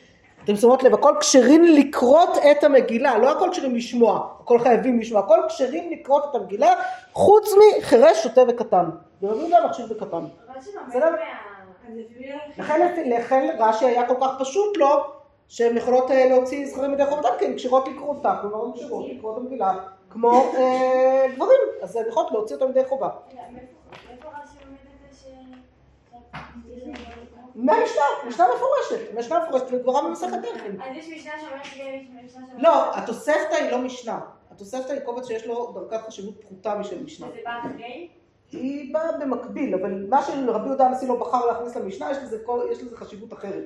[0.48, 5.22] אתם שמות לב, הכל כשרים לקרות את המגילה, לא הכל כשרים לשמוע, הכל חייבים לשמוע,
[5.22, 6.74] הכל כשרים לקרות את המגילה,
[7.14, 8.90] חוץ מחירש, שוטה וקטן.
[9.22, 10.26] ורבי יהודה מכשיר בקטן.
[10.58, 11.06] רש"י בסדר?
[11.06, 11.88] לומד מה...
[11.88, 13.12] אז לפי מי הולכים?
[13.12, 15.04] לכן, רש"י היה כל כך פשוט לו,
[15.48, 19.34] שהן יכולות אה, להוציא זכרים מידי חובתן, כי הן כשירות לקרותה, כלומר הן כשירות לקרוא
[19.34, 19.74] את המגילה,
[20.10, 23.10] כמו אה, גברים, אז הן יכולות להוציא אותם מידי חובה.
[27.58, 28.28] רגע, מאיפה- איפה רש"י לומד את זה ש...
[28.28, 30.82] מהמשנה, משנה מפורשת, משנה מפורשת וגמרא במסכת ערכין.
[30.82, 31.62] אז יש משנה שאומרת
[32.26, 32.64] משנה שאומרת...
[32.64, 34.20] לא, התוספתא היא לא משנה.
[34.52, 37.28] התוספתא היא קובץ שיש לו דרגת חשיבות פחותה משל משנה.
[37.28, 38.10] וזה בא אחרי?
[38.52, 42.38] היא באה במקביל, אבל מה שרבי יהודה הנשיא לא בחר להכניס למשנה, יש לזה,
[42.72, 43.64] יש לזה חשיבות אחרת.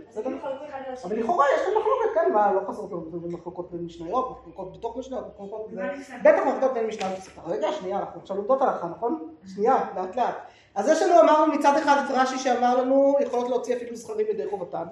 [1.05, 4.97] אבל לכאורה יש כאן מחלוקת, כן, מה, לא חסרות לנו מחלוקות בין משניות, מחלוקות בתוך
[4.97, 5.71] משניות, מחלוקות.
[5.73, 6.11] מה נכנס?
[6.23, 7.41] בטח מחלוקות בין לתוספתא.
[7.45, 9.29] רגע, שנייה, אנחנו עכשיו לומדות הלכה, נכון?
[9.55, 10.35] שנייה, לאט לאט.
[10.75, 14.43] אז יש לנו, אמרנו מצד אחד את רש"י שאמר לנו, יכולות להוציא אפילו זכרים ידי
[14.49, 14.83] חובתן.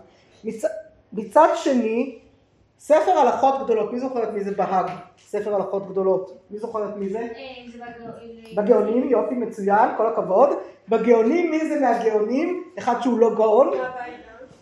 [0.43, 0.65] מצ...
[1.13, 2.19] מצד שני,
[2.79, 4.91] ספר הלכות גדולות, מי זוכרת מי זה בהאג?
[5.17, 6.37] ספר הלכות גדולות.
[6.51, 7.19] מי זוכרת מי זה?
[7.19, 9.09] אה, בגאונים.
[9.09, 10.49] יופי, מצוין, כל הכבוד.
[10.89, 12.63] בגאונים, מי זה מהגאונים?
[12.77, 13.71] אחד שהוא לא גאון?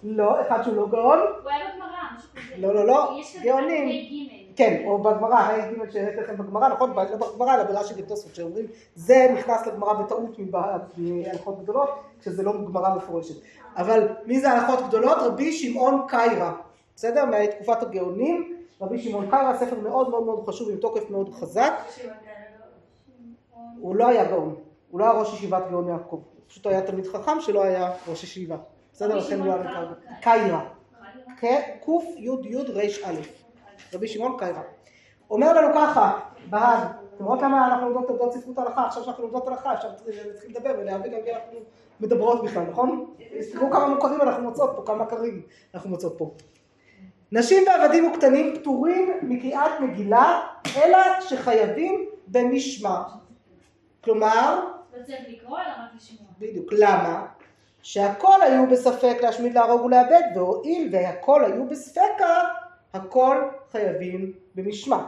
[0.04, 1.20] לא, אחד שהוא לא גאון.
[1.20, 2.62] הוא היה בגמרא, משהו כזה.
[2.68, 3.90] לא, לא, לא, גאונים.
[4.58, 4.60] ג'.
[4.60, 6.90] כן, או בגמרא, ה' שהראיתי לכם בגמרא, נכון?
[6.90, 8.66] לא בגמרא, אלא ברש"י ותוספות, שאומרים,
[8.96, 10.38] זה נכנס לגמרא בטעות
[10.98, 11.90] מהלכות גדולות,
[12.20, 13.36] כשזה לא גמרא מפורשת.
[13.76, 15.18] אבל מי זה הלכות גדולות?
[15.18, 16.54] רבי שמעון קיירה,
[16.96, 17.26] בסדר?
[17.26, 21.74] מתקופת הגאונים, רבי שמעון קיירה, ספר מאוד מאוד מאוד חשוב, עם תוקף מאוד חזק.
[23.80, 24.56] הוא לא היה גאון,
[24.92, 28.24] הוא לא היה ראש ישיבת גאון יעקב, הוא פשוט היה תלמיד חכם שלא היה ראש
[28.24, 28.58] ישיבה.
[28.94, 29.16] בסדר?
[29.16, 29.94] לכן הוא היה.
[30.22, 30.62] קיירה.
[31.40, 32.28] קי"י
[32.74, 33.47] ר"א.
[33.94, 34.62] רבי שמעון קיירה.
[35.30, 39.48] אומר לנו ככה, בהאג, אתם רואות למה אנחנו לומדות תולדות ספרות הלכה, עכשיו שאנחנו לומדות
[39.48, 41.60] הלכה, אפשר להתחיל לדבר ולהבין על מי אנחנו
[42.00, 43.14] מדברות בכלל, נכון?
[43.52, 45.42] תראו כמה מוכרים אנחנו מוצאות פה, כמה קרים
[45.74, 46.32] אנחנו מוצאות פה.
[47.32, 50.42] נשים ועבדים וקטנים פטורים מקריאת מגילה,
[50.78, 53.02] אלא שחייבים במשמע.
[54.04, 54.60] כלומר,
[54.98, 56.28] לא צריך לקרוא, אלא רק לשמוע.
[56.40, 57.26] בדיוק, למה?
[57.82, 62.40] שהכל היו בספק להשמיד, להרוג ולאבד, והואיל והכל היו בספקה,
[62.94, 63.38] הכל
[63.72, 65.08] חייבים במשמע.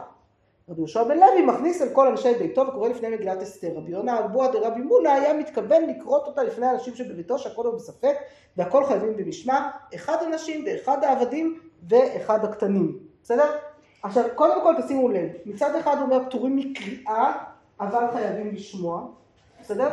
[0.68, 3.72] רבי יהושע בן לוי מכניס אל כל אנשי ביתו וקורא לפני מגילת אסתר.
[3.76, 8.16] רבי יונה אבוה דרבי מונה היה מתכוון לקרות אותה לפני האנשים שבביתו שהכל הוא בספק
[8.56, 12.98] והכל חייבים במשמע, אחד הנשים ואחד העבדים ואחד הקטנים.
[13.22, 13.56] בסדר?
[14.02, 17.32] עכשיו קודם כל תשימו לב, מצד אחד הוא אומר פטורים מקריאה
[17.80, 19.06] אבל חייבים לשמוע,
[19.60, 19.88] בסדר?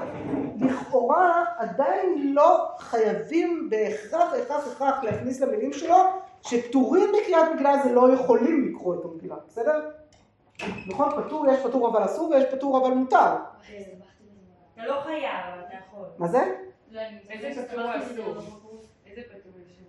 [0.59, 5.97] לכאורה עדיין לא חייבים בהכרח, הכרח, הכרח להכניס למילים שלו
[6.47, 9.89] שפטורים מקריאת מגילה זה לא יכולים לקרוא את המגילה, בסדר?
[10.87, 11.09] נכון?
[11.23, 13.35] פטור, יש פטור אבל אסור ויש פטור אבל מותר.
[14.73, 16.05] אתה לא חייב, אבל אתה יכול.
[16.17, 16.55] מה זה?
[16.91, 17.83] לא, איזה פטור.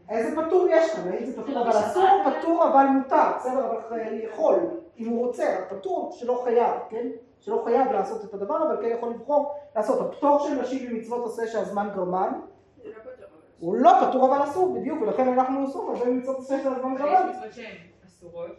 [0.08, 0.90] איזה פטור יש?
[0.90, 1.12] איזה כאן?
[1.12, 3.66] האם זה פטור אבל אסור, פטור אבל מותר, בסדר?
[3.66, 4.54] אבל יכול,
[4.98, 7.06] אם הוא רוצה, הפטור שלא חייב, כן?
[7.40, 10.00] שלא חייב לעשות את הדבר, אבל כן יכול לבחור לעשות.
[10.00, 12.32] הפטור של נשים במצוות עושה שהזמן גרמן.
[13.58, 17.30] הוא לא פטור אבל אסור, בדיוק, ולכן אנחנו עושים הרבה מצוות עושה שהזמן גרמן.
[17.30, 18.50] יש מצוות שהן אסורות.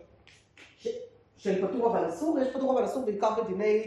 [1.38, 3.83] של פטור אבל אסור, יש פטור אבל אסור בעיקר בדיני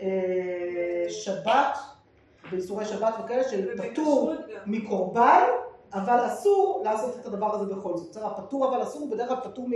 [0.00, 1.78] אה, שבת,
[2.50, 4.32] באיסורי שבת וכאלה, של פטור.
[4.66, 5.42] מקורבן,
[5.94, 8.10] אבל אסור לעשות את הדבר הזה בכל זאת.
[8.10, 9.68] בסדר, הפטור אבל אסור, בדרך כלל פטור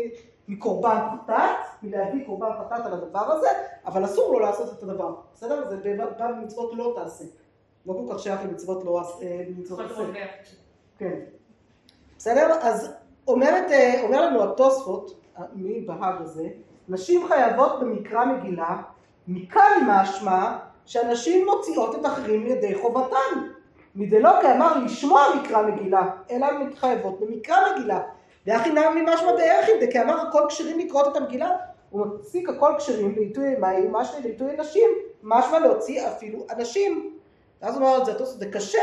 [0.48, 3.48] מקורבן חטאת, מלהביא קורבן חטאת על הדבר הזה,
[3.86, 5.14] אבל אסור לו לעשות את הדבר.
[5.34, 5.68] בסדר?
[5.68, 7.24] זה בא במצוות לא תעשה.
[7.86, 10.02] לא כל כך שייך למצוות לא אה, עשה.
[10.98, 11.14] כן.
[12.18, 12.52] בסדר?
[12.60, 12.94] אז
[13.28, 16.48] אומרת, אה, אומר לנו התוספות, אה, מבהג הזה,
[16.88, 18.76] נשים חייבות במקרא מגילה,
[19.28, 23.48] מכאן משמע שהנשים מוציאות את אחרים מידי חובתן.
[23.94, 28.00] מדלא כאמר לשמוע מקרא מגילה, אלא מתחייבות במקרא מגילה.
[28.46, 31.50] והכי נמי משמע בערכי, דכאמר הכל כשרים לקרות את המגילה,
[31.90, 34.90] הוא מפסיק הכל כשרים לעיתוי מים, משמע לעיתוי נשים,
[35.22, 37.16] משמע להוציא אפילו אנשים.
[37.62, 38.82] ואז הוא אומר את זה, זה קשה,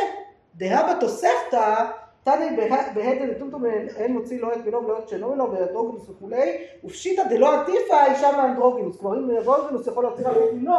[0.56, 1.86] דהה בתוספתא,
[2.26, 2.58] תני
[2.96, 7.62] בהדל לטומטום אין מוציא לא את מינו ולא את שאינו מינו ואנדרוגינוס וכולי, ופשיטא דלא
[7.62, 10.74] עטיפה אישה מאנדרוגינוס, כלומר אם אנדרוגינוס יכול להוציא רק את מינו,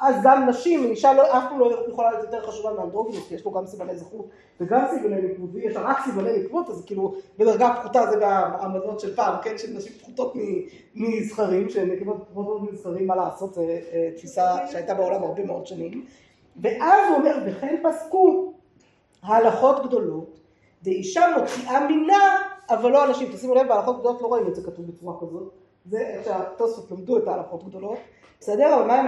[0.00, 3.44] אז גם נשים, אישה לא, אף פעם לא יכולה להיות יותר חשובה מאנדרוגינוס, כי יש
[3.44, 4.28] לו גם סימני זכות
[4.60, 9.16] וגם סימני נקבות, ויש לה רק סימני נקבות, אז כאילו בדרגה פחותה זה במעמדות של
[9.16, 10.34] פעם, כן, של נשים פחותות
[10.94, 16.04] מזכרים, שנקבות פחותות מזכרים, מה לעשות, זו אה, תפיסה שהייתה בעולם הרבה מאוד שנים,
[16.62, 18.52] ואז הוא אומר, וכן פסקו
[19.22, 20.35] הלכות גדולות,
[20.82, 22.36] דאישה מוציאה מינה,
[22.70, 23.32] אבל לא אנשים.
[23.32, 25.52] תשימו לב, בהלכות גדולות לא רואים את זה כתוב בצורה כזאת.
[25.84, 27.98] זה איך שהתוספות למדו את ההלכות גדולות.
[28.40, 28.74] בסדר?
[28.74, 29.06] אבל מה הם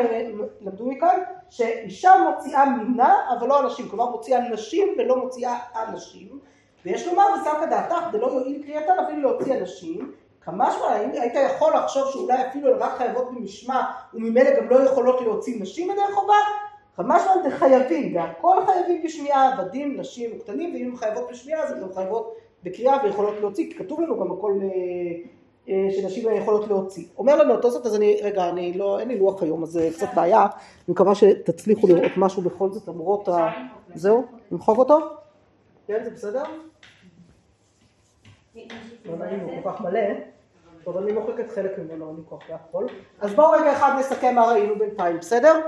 [0.61, 1.21] למדו מכאן?
[1.51, 3.89] שאישה מוציאה מינה, אבל לא אנשים.
[3.89, 6.39] כלומר, מוציאה נשים ולא מוציאה אנשים.
[6.85, 10.13] ויש לומר, וסמכא דעתך, דלא יועיל קריאתן אפילו להוציא אנשים.
[10.41, 13.83] כמשמע, האם היית יכול לחשוב שאולי אפילו הן רק חייבות במשמע,
[14.15, 16.35] וממילא גם לא יכולות להוציא נשים ידי חובה?
[16.99, 21.81] כמשמע זה חייבים, והכל חייבים בשמיעה, עבדים, נשים וקטנים, ואם הן חייבות בשמיעה אז הן
[21.81, 24.69] גם חייבות בקריאה ויכולות להוציא, כי כתוב לנו גם הכל אה,
[25.69, 27.05] אה, שנשים יכולות להוציא.
[27.19, 30.09] אומר לנו התוספות, אז אני, רגע, אני לא, אין לי לוח היום, אז זה קצת
[30.15, 30.49] בעיה, אני
[30.89, 33.49] מקווה שתצליחו לראות משהו בכל זאת למרות ה...
[33.95, 34.25] זהו?
[34.51, 34.99] נמחוק אותו?
[35.87, 36.43] כן, זה בסדר?
[39.05, 40.01] לא נעים, הוא כל כך מלא.
[40.85, 42.87] טוב, אני מוחקת חלק ממנו, לי כוח להכל.
[43.21, 45.61] אז בואו רגע אחד נסכם מה ראינו בינתיים, בסדר?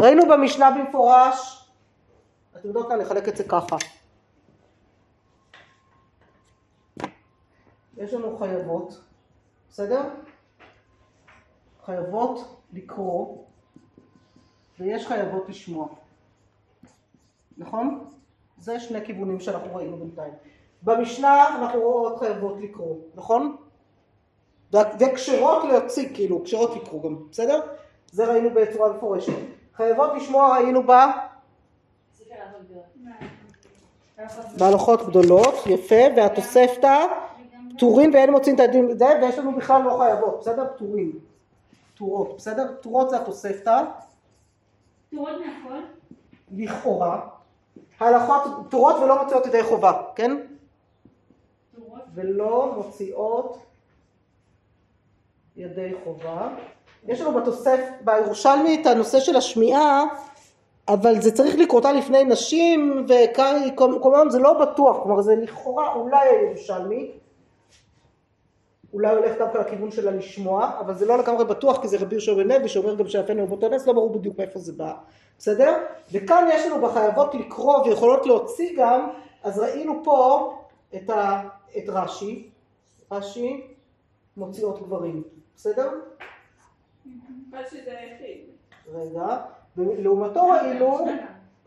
[0.00, 1.70] ראינו במשנה במפורש,
[2.56, 3.76] אתם יודעות מה, נחלק את זה ככה.
[7.96, 9.00] יש לנו חייבות,
[9.70, 10.02] בסדר?
[11.84, 13.44] חייבות לקרוא,
[14.78, 15.88] ויש חייבות לשמוע.
[17.58, 18.10] נכון?
[18.58, 20.32] זה שני כיוונים שאנחנו ראינו בינתיים.
[20.82, 23.56] במשנה אנחנו רואות חייבות לקרוא, נכון?
[24.72, 27.60] וכשרות להוציא, כאילו, כשרות לקרוא גם, בסדר?
[28.12, 29.55] זה ראינו בצורה מפורשת.
[29.76, 31.12] חייבות לשמוע ראינו בה
[34.18, 34.44] הלכות.
[34.58, 37.06] בהלכות גדולות, יפה, והתוספתא,
[37.76, 40.66] פטורים ואין מוצאים את הדין, זה, ויש לנו בכלל לא חייבות, בסדר?
[40.74, 41.12] פטורים.
[41.94, 42.76] פטורות, בסדר?
[42.80, 43.82] פטורות זה התוספתא,
[45.10, 45.80] תורות מהכל?
[46.56, 47.28] לכאורה.
[48.00, 50.36] ההלכות פטורות ולא מוציאות ידי חובה, כן?
[51.76, 52.02] תורות.
[52.14, 53.58] ולא מוציאות
[55.56, 56.48] ידי חובה.
[57.08, 60.04] יש לנו בתוסף, בירושלמי את הנושא של השמיעה,
[60.88, 67.12] אבל זה צריך לקרותה לפני נשים, וכמובן זה לא בטוח, כלומר זה לכאורה אולי הירושלמי,
[68.92, 72.34] אולי הולך דווקא לכיוון שלה לשמוע, אבל זה לא לגמרי בטוח, כי זה רבי יהושע
[72.34, 74.92] בן שאומר גם שאפנו הוא באותו נס, לא ברור בדיוק מאיפה זה בא,
[75.38, 75.76] בסדר?
[76.12, 79.08] וכאן יש לנו בחייבות לקרוא ויכולות להוציא גם,
[79.42, 80.52] אז ראינו פה
[80.96, 81.42] את, ה,
[81.78, 82.50] את רש"י,
[83.12, 83.66] רש"י
[84.36, 85.22] מוציאות גברים,
[85.56, 85.88] בסדר?
[87.86, 88.40] היחיד.
[88.94, 89.36] רגע,
[89.76, 91.06] ולעומתו ראינו,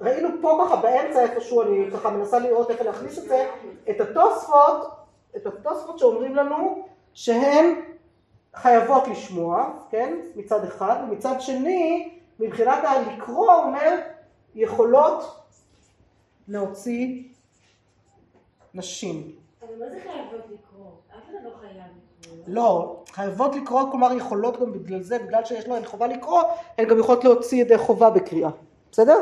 [0.02, 3.49] ראינו פה ככה באמצע איפשהו, אני ככה מנסה לראות איפה להכניס את זה,
[3.89, 4.88] את התוספות,
[5.36, 7.82] את התוספות שאומרים לנו שהן
[8.56, 13.99] חייבות לשמוע, כן, מצד אחד, ומצד שני, מבחינת הלקרוא, אומר,
[14.56, 15.23] יכולות
[16.47, 17.23] להוציא
[18.73, 19.36] נשים.
[19.62, 20.91] אבל מה זה חייבות לקרוא?
[21.10, 21.84] אף אחד לא חייב
[22.19, 22.29] לקרוא.
[22.47, 26.41] לא, חייבות לקרוא, כלומר יכולות גם בגלל זה, בגלל שיש להן חובה לקרוא,
[26.78, 28.49] הן גם יכולות להוציא ידי חובה בקריאה,
[28.91, 29.17] בסדר?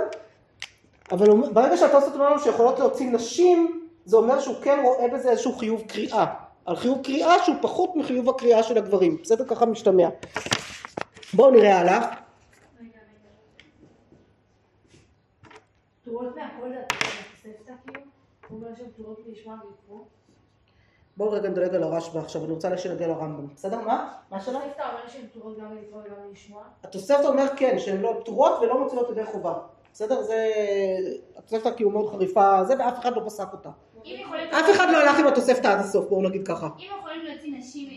[1.11, 5.53] אבל ברגע שהתוספות אומר לנו שיכולות להוציא נשים, זה אומר שהוא כן רואה בזה איזשהו
[5.53, 6.25] חיוב קריאה.
[6.65, 9.45] על חיוב קריאה שהוא פחות מחיוב הקריאה של הגברים, בסדר?
[9.45, 10.09] ככה משתמע.
[11.33, 12.15] בואו נראה הלאה.
[16.05, 17.99] תורות מהכל זה התוספתא כאילו?
[18.47, 20.05] הוא אומר שהן תורות לשמוע ולקרוא?
[21.17, 23.81] בואו רגע נדלג על הרשב"א עכשיו, אני רוצה שנגיע לרמב"ם, בסדר?
[23.81, 24.13] מה?
[24.31, 24.55] מה שלך?
[24.55, 26.63] התוספתא אומר שהן תורות גם לקרוא וגם לשמוע?
[26.83, 29.53] התוספתא אומר כן, שהן לא פטורות ולא מוציאות ידי חובה.
[29.93, 30.23] בסדר?
[30.23, 30.47] זה...
[31.37, 33.69] התוספתא כאילו מאוד חריפה, זה, ואף אחד לא פסק אותה.
[34.51, 36.67] אף אחד לא הלך עם התוספתא עד הסוף, בואו נגיד ככה.
[36.79, 37.89] אם יכולים להוציא נשים,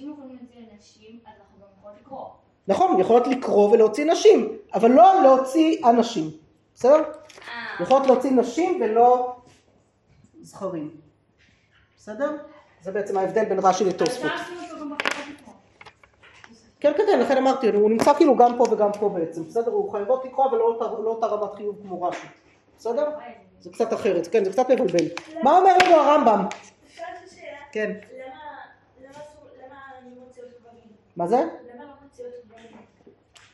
[0.00, 2.26] אם יכולים להוציא נשים, אז אנחנו גם יכולים לקרוא.
[2.68, 6.30] נכון, יכולות לקרוא ולהוציא נשים, אבל לא להוציא אנשים,
[6.74, 6.96] בסדר?
[6.96, 7.82] אה.
[7.82, 9.36] יכולות להוציא נשים ולא
[10.40, 10.90] זכרים,
[11.96, 12.36] בסדר?
[12.82, 14.30] זה בעצם ההבדל בין רש"י לתוספות.
[16.80, 19.70] כן, כן, כן, לכן אמרתי, הוא נמצא כאילו גם פה וגם פה בעצם, בסדר?
[19.70, 20.64] הוא חייבות לקרוא, אבל לא
[21.10, 22.26] אותה- רמת חיוב כמו רש"י,
[22.78, 23.08] בסדר?
[23.60, 25.04] זה קצת אחרת, כן, זה קצת מבלבל.
[25.42, 26.44] מה אומר לנו הרמב"ם?
[27.72, 27.92] כן?
[31.16, 31.36] מה זה?
[31.78, 31.84] לא?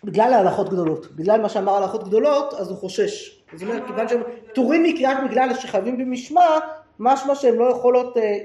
[0.05, 3.43] בגלל ההלכות גדולות, בגלל מה שאמר הלכות גדולות, אז הוא חושש.
[3.55, 6.59] אז הוא אומר, כיוון שהם פטורים מקריאת בגלל שחייבים במשמע,
[6.99, 8.39] משמע שהם לא יכולות, אה,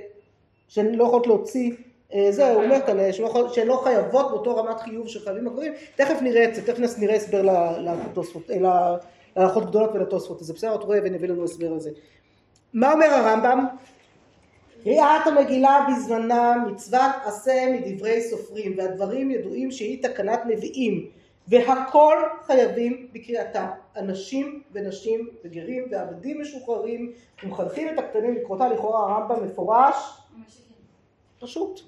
[0.69, 1.71] שהן לא יכולות להוציא,
[2.13, 5.47] אה, זה, הוא אומר כאן, אה, שהן לא שהן לא חייבות באותו רמת חיוב שחייבים
[5.47, 7.77] הגברים, תכף נראה את זה, תכף נראה הסבר אה,
[9.35, 11.89] להלכות גדולות ולתוספות, זה בסדר, את רואה ונביא לנו הסבר לזה.
[12.73, 13.65] מה אומר הרמב"ם?
[14.83, 21.09] קריאת המגילה בזמנה מצוות עשה מדברי סופרים והדברים ידועים שהיא תקנת נביאים
[21.47, 27.11] והכל חייבים בקריאתה אנשים ונשים וגרים ועבדים משוחררים
[27.43, 29.95] ומחנכים את הקטנים לקרותה לכאורה הרמב"ם מפורש.
[31.39, 31.81] פשוט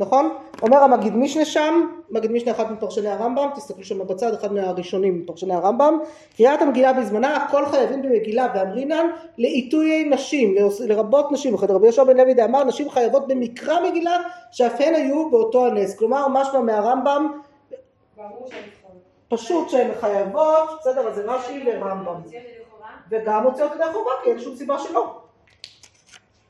[0.00, 0.36] נכון?
[0.62, 5.54] אומר המגיד משנה שם, מגיד משנה אחד מפרשני הרמב"ם, תסתכלו שם בצד, אחד מהראשונים מפרשני
[5.54, 5.98] הרמב"ם,
[6.36, 9.06] קריאת המגילה בזמנה, הכל חייבים במגילה ואמרינן
[9.38, 10.54] לעיתויי נשים,
[10.86, 14.16] לרבות נשים, וכן רבי יהושע בן לוי דאמר, נשים חייבות במקרא מגילה,
[14.50, 17.40] שאף הן היו באותו הנס, כלומר משמע מהרמב"ם.
[19.28, 22.20] פשוט שהן חייבות, בסדר, אז זה רש"י ורמב"ם?
[23.10, 25.20] וגם מוציאות ידי חובה, כי אין שום סיבה שלא.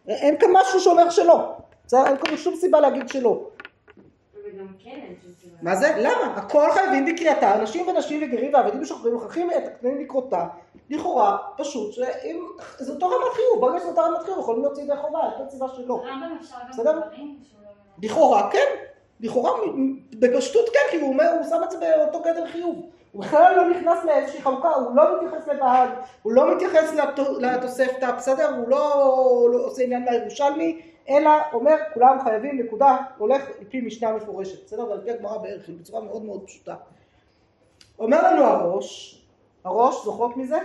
[0.09, 1.55] אין כאן משהו שאומר שלא,
[1.91, 2.07] בסדר?
[2.07, 3.41] אין כאן שום סיבה להגיד שלא.
[4.79, 5.01] כן.
[5.63, 5.95] מה זה?
[5.99, 6.35] למה?
[6.37, 10.47] הכל חייבים בקריאתה, אנשים ונשים וגרים ועבדים משוחררים מוכרחים את הקטנים לקרותה,
[10.91, 12.45] לכאורה, פשוט, שאם,
[12.79, 15.69] זה אותו רמת חיוב, ברגע שזה אותו רמת חיוב, יכולים להוציא ידי חובה, אין סיבה
[15.69, 15.95] שלא.
[16.05, 16.97] רמב"ם אפשר גם בסדר?
[16.97, 17.03] לא-
[18.03, 18.67] לכאורה כן,
[19.21, 19.51] לכאורה
[20.19, 21.15] בפשטות כן, כי הוא
[21.51, 22.77] שם את זה באותו גדר חיוב.
[23.13, 25.89] הוא בכלל לא נכנס לאיזושהי חלוקה, הוא לא מתייחס לבעל,
[26.23, 28.55] הוא לא מתייחס לתו- לתוספתא, בסדר?
[28.57, 28.79] הוא לא,
[29.53, 34.89] לא עושה עניין מהירושלמי, אלא אומר, כולם חייבים, נקודה, הולך על פי משנה מפורשת, בסדר?
[34.89, 36.75] ועל פי הגמרא בערך, בצורה מאוד מאוד פשוטה.
[37.99, 39.21] אומר לנו הראש,
[39.65, 40.59] הראש, זוכרות מזה?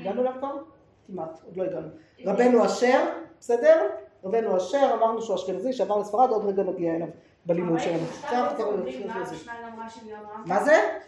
[0.00, 0.56] הגענו אליו כבר?
[1.06, 1.88] כמעט, עוד לא הגענו.
[2.26, 3.08] רבנו אשר,
[3.40, 3.86] בסדר?
[4.24, 7.08] רבנו אשר, אמרנו שהוא אשכנזי, שעבר לספרד, עוד רגע נגיע אליו
[7.46, 8.04] בלימוד שלנו.
[10.46, 10.98] מה זה?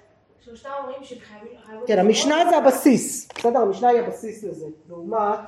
[0.41, 1.87] שלושתם אומרים שהן חייבים- חייבות...
[1.87, 1.99] כן.
[1.99, 3.59] המשנה זה הבסיס, בסדר?
[3.59, 5.39] המשנה היא הבסיס לזה, לעומת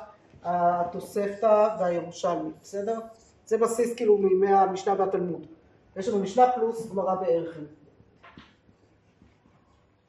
[0.44, 2.98] התוספתא והירושלמי, בסדר?
[3.46, 5.46] זה בסיס כאילו מימי המשנה והתלמוד.
[5.96, 7.60] יש לנו משנה פלוס גמרא בערכן.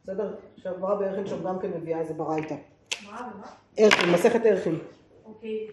[0.03, 0.35] בסדר?
[0.57, 2.55] שהגמרא בערכן שם גם כן מביאה איזה ברייתא.
[3.05, 3.47] מה ומה?
[3.77, 4.75] ערכן, מסכת ערכן.
[5.25, 5.67] אוקיי,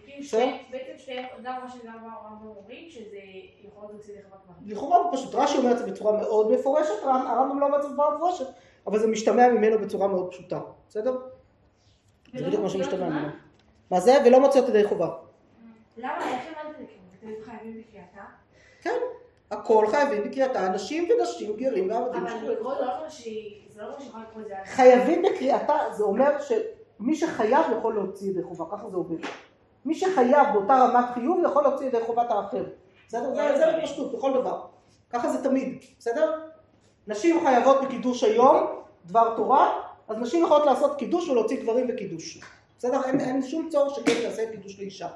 [0.71, 3.17] בעצם שתי, גם מה שגם הרמב"ם אומרים, שזה
[3.63, 4.53] יכול להיות להוציא לחוות כבר.
[4.65, 7.89] לכאורה פשוט רש"י אומר את זה בצורה מאוד מפורשת, הרמ- הרמב"ם לא אומר את זה
[7.89, 8.45] בצורה מפורשת,
[8.87, 10.59] אבל זה משתמע ממנו בצורה מאוד פשוטה,
[10.89, 11.17] בסדר?
[12.33, 13.27] זה בדיוק מה שמשתמע ממנו.
[13.93, 14.17] מה זה?
[14.25, 15.09] ולא מוציא אותי ידי חובה.
[15.97, 16.29] למה?
[16.29, 16.75] איך הבנת
[17.23, 18.21] את חייבים בקריאתה?
[18.81, 18.99] כן,
[19.51, 22.27] הכל חייבים בקריאתה, נשים ונשים, גרים ועבדים.
[22.27, 22.49] אבל
[23.75, 23.95] לא.
[24.65, 29.17] חייבים בקריאתה, זה אומר שמי שחייב יכול להוציא ידי חובה, ככה זה עובד.
[29.85, 32.63] מי שחייב באותה רמת חיוב יכול להוציא ידי חובת האחר.
[33.07, 33.35] בסדר?
[33.35, 34.61] זה, זה בפשטות, בכל דבר.
[35.09, 36.39] ככה זה תמיד, בסדר?
[37.07, 38.67] נשים חייבות בקידוש היום,
[39.05, 42.39] דבר תורה, אז נשים יכולות לעשות קידוש ולהוציא גברים בקידוש.
[42.83, 43.03] בסדר?
[43.05, 45.07] אין, אין שום צורך שגבר יעשה קידוש לאישה.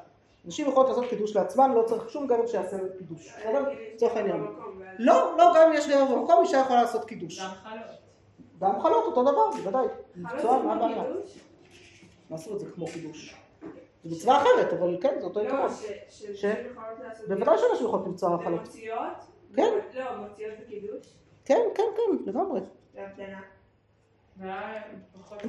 [0.46, 3.30] נשים יכולות לעשות קידוש לעצמן, לא צריך שום גבר שיעשה קידוש.
[3.40, 3.64] בסדר?
[3.94, 4.44] לצורך העניין.
[5.00, 7.40] לא, לא, גם אם יש גבר במקום, אישה יכולה לעשות קידוש.
[7.42, 7.82] גם חלות.
[8.62, 9.88] גם חלות אותו דבר, בוודאי.
[9.88, 11.04] חלות מקצוע, זה מה כמו הבעיה?
[11.04, 11.40] קידוש?
[12.30, 13.36] מה עשו את זה כמו קידוש?
[14.04, 15.62] זה מצווה אחרת, אבל כן, זה אותו עיקרון.
[15.62, 18.30] לא, ש- שנשים יכולות לעשות בוודאי שאנשים יכולים למצוא.
[18.44, 18.60] חלות.
[18.60, 19.18] ומוציאות?
[19.56, 19.74] כן.
[19.94, 21.14] לא, מוציאות בקידוש.
[21.46, 22.60] כן, כן, כן, לגמרי.
[22.96, 23.40] בהבדלה.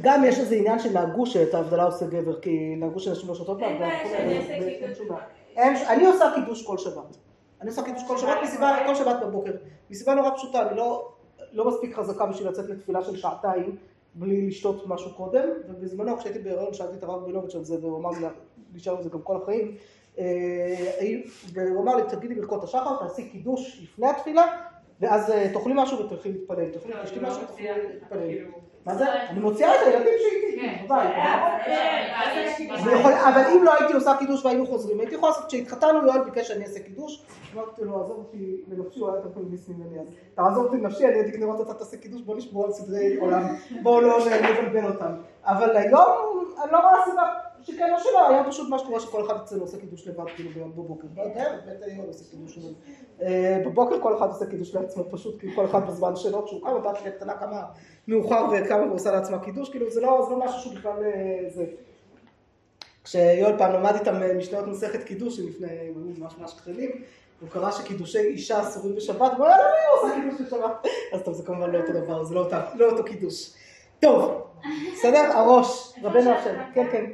[0.01, 4.99] גם יש איזה עניין שנהגו שאת ההבדלה עושה גבר, כי לא אין קידוש.
[4.99, 5.20] שום בעיה.
[5.57, 7.16] אין- אני עושה קידוש כל שבת.
[7.61, 9.53] אני עושה קידוש כל שבת מסיבה, כל שבת בבוקר.
[9.91, 11.09] מסיבה נורא פשוטה, אני לא,
[11.53, 13.76] לא מספיק חזקה בשביל לצאת לתפילה של שעתיים
[14.14, 18.11] בלי לשתות משהו קודם, ובזמנו כשהייתי בהיריון שאלתי את הרב רבינוביץ' על זה, והוא אמר
[18.11, 18.26] לי,
[18.74, 19.74] נשאר עם זה גם כל החיים,
[20.18, 20.24] אה,
[21.53, 24.47] והוא אמר לי, תגידי ברכות השחר, תעשי קידוש לפני התפילה,
[25.01, 26.70] ואז אה, תאכלי משהו ותלכי להתפלל.
[26.72, 28.45] תאכלי, לא, לא משהו ותלכי מוציאה, להתפלל.
[28.89, 29.05] מה זה?
[29.30, 30.84] אני מוציאה את הילדים שאיתי, כן.
[31.64, 32.09] כן,
[33.28, 36.64] אבל אם לא הייתי עושה קידוש והיינו חוזרים, הייתי יכולה לעשות, כשהתחתנו יואל ביקש שאני
[36.64, 37.22] אעשה קידוש,
[37.55, 41.14] אמרתי לו, עזוב אותי לנפשי, הוא היה יותר פמיניסט ממני אז, תעזוב אותי לנפשי, אני
[41.14, 43.43] הייתי כנראה אתה תעשה קידוש, בוא נשמור על סדרי עולם,
[43.82, 45.12] בואו לא נבלבל אותם.
[45.45, 47.22] אבל היום, אני לא רואה סיבה
[47.63, 50.73] שכן או שלא, היום פשוט מה שקורה שכל אחד אצלנו עושה קידוש לבד, כאילו ביום
[50.73, 51.07] בבוקר.
[51.15, 52.75] בערב, בית היום עושה קידוש לבד.
[53.23, 56.69] אה, בבוקר כל אחד עושה קידוש לעצמו, פשוט, כאילו כל אחד בזמן שלו, כשהוא קם,
[56.69, 57.65] הבת שלי הקטנה קמה
[58.09, 61.67] מאוחר וקמה ועושה לעצמה קידוש, כאילו זה לא זה לא משהו שהוא בכלל אה, זה.
[63.05, 66.91] כשיואל פעם למד איתם אה, משניות מסכת קידוש, לפני, הם היו ממש ממש קטנים,
[67.41, 70.87] הוא קרא שקידושי אישה אסורים בשבת, הוא אמר, למה היא עושה קידוש בשבת?
[71.13, 73.51] אז טוב, זה כמובן לא אותו דבר, זה לא לא אותו קידוש.
[74.01, 74.43] טוב,
[74.93, 75.33] בסדר?
[75.35, 77.05] הראש, רבנו השם, כן, כן,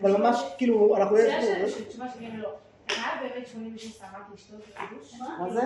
[0.00, 1.16] אבל ממש, כאילו, אנחנו...
[1.16, 2.52] שאלה של תשובה שלי לא.
[2.88, 5.14] חייב באמת 86 סמ"ק לשתות בקידוש?
[5.38, 5.60] מה זה?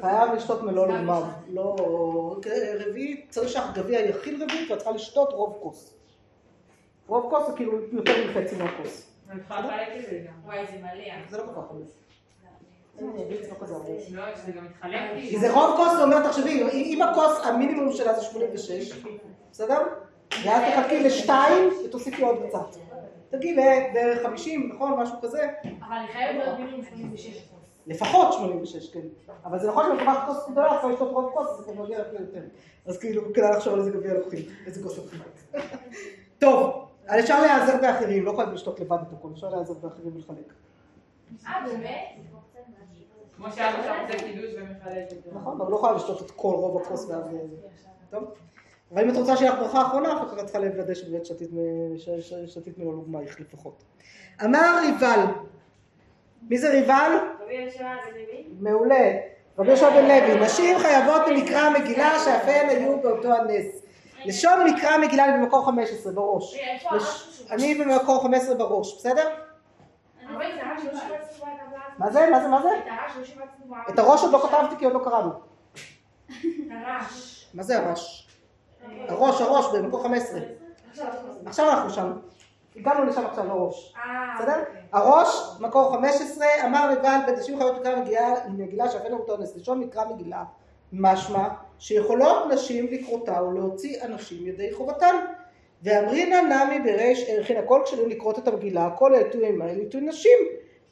[0.00, 0.62] חייב לשתות?
[0.62, 1.24] מלוא בשבת.
[1.48, 1.76] לא...
[2.86, 5.94] רביעית, צריך שהגביע יכיל רביעית, ואת צריכה לשתות רוב כוס.
[7.06, 9.10] רוב כוס זה כאילו יותר מחצי מהכוס.
[10.10, 10.32] זה גם.
[10.44, 11.28] וואי, זה מלא.
[11.30, 11.72] זה לא כל כך
[12.94, 13.04] זה
[14.14, 14.26] לא.
[14.26, 15.38] לא, גם מתחלק כי.
[15.38, 18.92] זה רוב כוס, זה אומר, תחשבי, אם הכוס, המינימום שלה זה 86,
[19.52, 19.78] בסדר?
[20.44, 22.76] ואז תחלקי לשתיים ותוסיפי עוד קצת.
[23.30, 25.00] תגיעי לבערך 50, נכון?
[25.00, 25.48] משהו כזה.
[25.88, 27.60] אבל אני חייבת להיות מינימום 86 אחוז.
[27.86, 29.00] לפחות 86, כן.
[29.44, 32.06] אבל זה נכון שאם לקחת כוס גדולה, צריך לשתות רוב כוס, זה כבר מגיע לך
[32.20, 32.42] יותר.
[32.86, 35.20] אז כאילו, כדאי לחשוב על איזה גביע לוקחים, איזה כוס לוקחים.
[36.38, 40.52] טוב, אבל אפשר להיעזר באחרים, לא חייבים לשתות לבד את הכל, אפשר להיעזר באחרים ולחלק.
[41.46, 42.08] אה, באמת?
[43.36, 45.30] כמו שאבא שלך עושה קידוש ומחלק את זה.
[45.34, 47.24] נכון, אבל לא חייב לשתות את כל רוב הכוס ואז...
[48.10, 48.24] טוב.
[48.92, 51.26] אבל אם את רוצה שיהיה לך ברכה אחרונה, אחר כך את צריכה לוודא שבאמת
[52.46, 53.82] שתית ממנו לוגמייך לפחות.
[54.44, 55.20] אמר ריבל,
[56.42, 57.12] מי זה ריבל?
[57.44, 58.44] רבי יהושע בן לוי?
[58.60, 59.12] מעולה.
[59.58, 63.82] רבי יהושע בן לוי, נשים חייבות במקרא המגילה שאף הן היו באותו הנס.
[64.24, 66.60] לשון מקרא המגילה אני במקור 15 בראש.
[67.50, 69.28] אני במקור 15 בראש, בסדר?
[71.98, 72.30] מה זה?
[72.30, 72.48] מה זה?
[72.48, 72.68] מה זה?
[73.88, 75.30] את הראש עוד לא כתבתי כי עוד לא קראנו.
[75.30, 76.34] את
[76.70, 77.46] הרעש.
[77.54, 78.29] מה זה הראש?
[79.08, 80.40] הראש, הראש, במקור 15.
[80.90, 81.06] עכשיו,
[81.46, 82.12] עכשיו אנחנו שם.
[82.76, 83.94] הגענו לשם עכשיו לראש.
[83.96, 84.02] אה,
[84.38, 84.60] בסדר?
[84.60, 84.82] אוקיי.
[84.92, 85.28] הראש,
[85.60, 88.34] מקור 15, אמר לבעל בית נשים חייבות מקרא מגילה,
[89.04, 90.44] אין לנו אונס, לשון מקרא מגילה,
[90.92, 95.16] משמע שיכולות נשים לקרותה ולהוציא אנשים ידי חובתן.
[95.82, 100.38] ואמרינא נמי בריש ערכין, הכל כשרים לקרות את המגילה, הכל העיתויים האלה עיתוי נשים.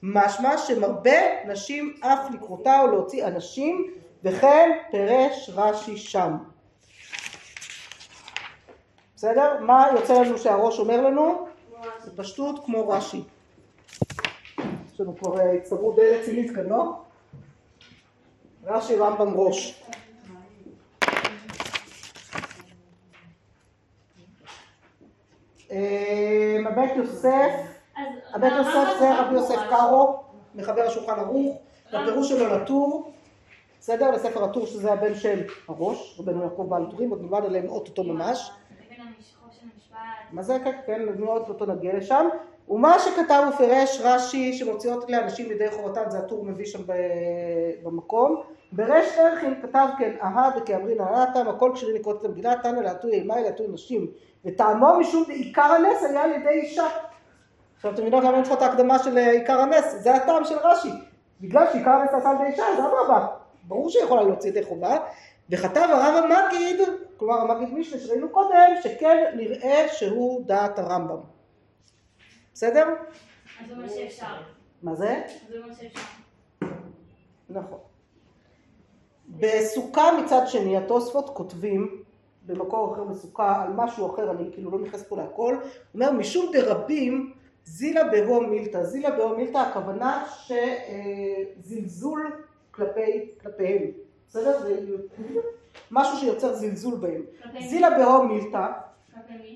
[0.03, 3.91] משמע שמרבה נשים אף לקרותה ולהוציא אנשים,
[4.25, 6.37] וכן פירש רש"י שם.
[9.19, 9.57] בסדר?
[9.61, 11.47] מה יוצא לנו שהראש אומר לנו?
[12.07, 13.23] בפשטות כמו רש"י.
[14.93, 16.93] יש לנו כבר אה, הצטברות די רצינית כאן, לא?
[18.65, 19.83] רש"י רמב"ם ראש.
[25.71, 27.53] אה, הבית יוסף,
[28.35, 30.23] הבית יוסף זה רבי יוסף קארו,
[30.55, 31.57] מחבר השולחן ערוך,
[31.93, 33.13] בפירוש שלו לטור,
[33.81, 34.11] בסדר?
[34.11, 38.51] לספר הטור שזה הבן של הראש, רבנו יעקב בעל טורים, עוד נלמד עליהם אוטוטו ממש.
[40.41, 42.29] זה כן, עוד אותו נגיע לשם.
[42.69, 46.83] ומה שכתב ופירש רש"י שמוציאות לאנשים ידי חובתן, זה הטור מביא שם
[47.83, 48.43] במקום.
[48.73, 53.43] בריש ערכין כתב כן, אהה וכאמרין הנתם, הכל כשרים לקרוא את המגילה, תנא להטוי אימי
[53.43, 54.07] להטוי נשים.
[54.45, 56.87] וטעמו משום בעיקר הנס היה על ידי אישה.
[57.77, 60.57] עכשיו אתם מבינות למה אני צריכה את ההקדמה של אה, עיקר הנס, זה הטעם של
[60.59, 60.91] רש"י.
[61.41, 63.27] בגלל שעיקר הנס נעשה על ידי אישה, אז אדרבה,
[63.63, 64.97] ברור שיכולה להוציא ידי חובה.
[65.51, 66.81] וכתב הרב המגיד,
[67.19, 71.21] כלומר המגיד משנה שראינו קודם, שכן נראה שהוא דעת הרמב"ם.
[72.55, 72.87] בסדר?
[73.61, 74.43] אז זה אומר שאפשר.
[74.83, 75.23] מה זה?
[75.27, 76.01] אז זה אומר שאפשר.
[77.51, 77.79] נכון.
[79.29, 82.03] בסוכה מצד שני, התוספות כותבים
[82.47, 85.57] במקור אחר בסוכה על משהו אחר, אני כאילו לא נכנס פה להכל,
[85.95, 87.33] אומר משום דרבים
[87.65, 90.27] זילה בהו מילתא, זילה בהו מילתא הכוונה
[91.65, 93.83] שזלזול כלפי, כלפיהם,
[94.29, 94.59] בסדר?
[95.91, 97.23] משהו שיוצר זלזול בהם.
[97.61, 98.67] זילה בהו מילתא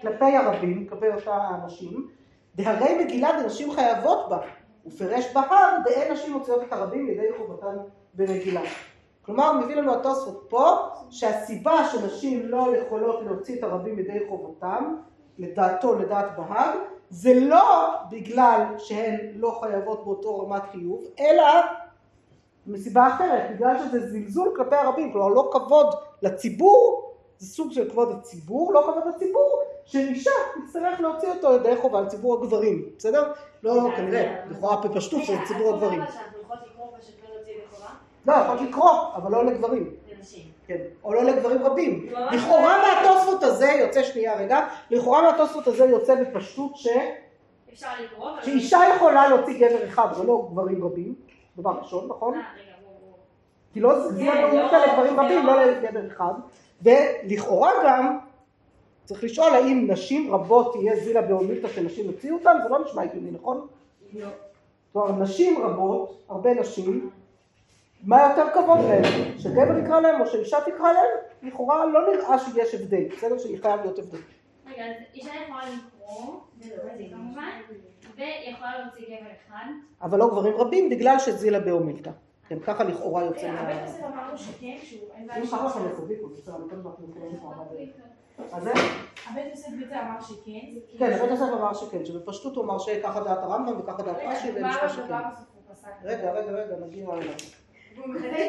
[0.02, 0.88] כלפי מי?
[0.88, 2.08] כלפי אותה האנשים,
[2.54, 4.38] דהרי מגילה דנשים חייבות בה,
[4.86, 7.76] ופירש בהר דאין נשים מוציאות את הרבים לידי חובתן
[8.14, 8.60] במגילה.
[9.22, 10.76] כלומר, הוא מביא לנו התוספות פה,
[11.10, 14.96] שהסיבה שנשים לא יכולות להוציא את הרבים לידי חובתם,
[15.38, 16.72] לדעתו, לדעת בהר,
[17.10, 21.44] זה לא בגלל שהן לא חייבות באותו רמת חיוב, אלא
[22.66, 28.12] מסיבה אחרת, בגלל שזה זלזול כלפי הרבים, כלומר לא כבוד לציבור, זה סוג של כבוד
[28.12, 30.30] הציבור, לא כבוד הציבור, שאישה
[30.66, 33.32] תצטרך להוציא אותו לידי חובה על ציבור הגברים, בסדר?
[33.62, 36.00] לא כנראה, לכאורה בפשטות של ציבור הגברים.
[36.00, 36.06] לא?
[38.26, 39.90] לא, יכולת לקרוא, אבל לא לגברים.
[40.66, 42.06] כן, או לא לגברים רבים.
[42.32, 43.04] לכאורה לא.
[43.04, 46.88] מהתוספות הזה יוצא, שנייה רגע, לכאורה מהתוספות הזה יוצא בפשטות ש...
[47.72, 48.42] אפשר לקרוא, אבל...
[48.42, 51.14] שאישה יכולה להוציא גבר אחד ולא גברים רבים,
[51.56, 52.34] דבר ראשון, נכון?
[52.34, 53.16] אה, רגע, בואו, בואו.
[53.72, 56.32] כי לא, זה כן, לא לא, לגברים זה רבים, לא- לא לגבר אחד.
[56.82, 58.18] ולכאורה גם,
[59.04, 63.30] צריך לשאול האם נשים רבות תהיה זילה באומילתא שנשים הוציאו אותן, זה לא נשמע הגיוני,
[63.30, 63.66] נכון?
[64.12, 64.26] לא.
[64.92, 67.10] כלומר, נשים רבות, הרבה נשים,
[68.04, 69.02] מה יותר כבוד להן?
[69.38, 71.10] שגבר יקרא להם או שאישה תקרא להם?
[71.42, 73.38] לכאורה לא נראה שיש הבדל, בסדר?
[73.38, 74.18] שחייב להיות הבדל.
[74.66, 76.34] רגע, אז אישה יכולה לקרוא,
[77.10, 77.50] כמובן,
[78.16, 79.64] ויכולה להוציא גבר אחד.
[80.02, 82.10] אבל לא גברים רבים בגלל שזילה באומילתא.
[82.48, 83.60] כן, ככה לכאורה יוצא כן, מה...
[83.60, 85.80] הבית יוסף אמרנו שכן, שהוא אם ככה לכם
[86.36, 86.56] בסדר,
[87.42, 87.76] פה הרבה.
[88.52, 88.72] אז זה?
[89.30, 90.98] הבית יוסף בעצם אמר שכן.
[90.98, 94.88] כן, הבית יוסף אמר שכן, שבפשטות הוא אמר שככה דעת הרמב"ם וככה דעת רש"י מה
[94.88, 95.02] שכן.
[95.02, 95.52] הוא?
[96.04, 97.34] רגע, רגע, רגע, נגיע אליו.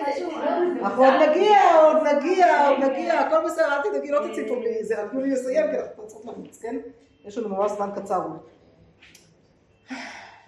[0.07, 0.31] משהו,
[0.81, 5.03] אנחנו עוד נגיע, עוד נגיע, עוד נגיע, הכל בסדר, אל תדאגי, לא תציפו לי, זה
[5.03, 6.75] רק תנו לי לסיים, כי אנחנו צריכים לרוץ, כן?
[7.25, 8.21] יש לנו ממש זמן קצר.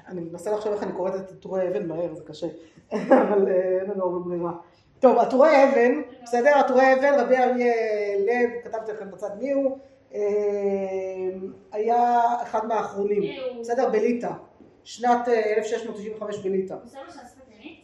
[0.07, 2.47] אני מנסה לחשוב איך אני קוראת את עטורי אבן מהר, זה קשה,
[3.23, 4.51] אבל אה, אין לנו הרבה ברירה.
[4.99, 6.49] טוב, עטורי אבן, בסדר?
[6.49, 7.73] עטורי אבן, רבי אריה
[8.19, 9.77] לב, כתבתי לכם בצד מי הוא,
[10.13, 10.21] אה,
[11.71, 13.23] היה אחד מהאחרונים,
[13.59, 13.89] בסדר?
[13.89, 14.31] בליטא,
[14.83, 16.73] שנת אה, 1695 בליטא.
[16.73, 17.77] הוא עושה לו שהשפת אמת?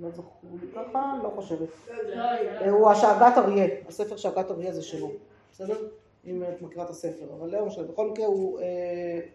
[0.00, 1.68] לא זכור לי ככה, לא חושבת.
[1.88, 2.22] לא, זה לא.
[2.22, 5.10] אה, הוא השאגת אריה, הספר שאגת אריה זה שלו,
[5.52, 5.88] בסדר?
[6.26, 8.64] אם את מכירה את הספר, אבל לא משנה, בכל מקרה הוא אה,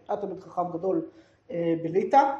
[0.08, 1.06] היה תלמיד חכם גדול
[1.52, 2.32] אה, בליטא,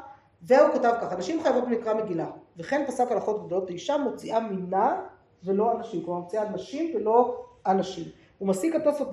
[0.42, 2.26] והוא כתב ככה, נשים חייבות במקרא מגילה,
[2.56, 5.00] וכן פסק הלכות גדולות, אישה מוציאה מינה
[5.44, 8.04] ולא אנשים, כלומר מוציאה נשים ולא אנשים.
[8.38, 9.08] הוא מסיק התוספות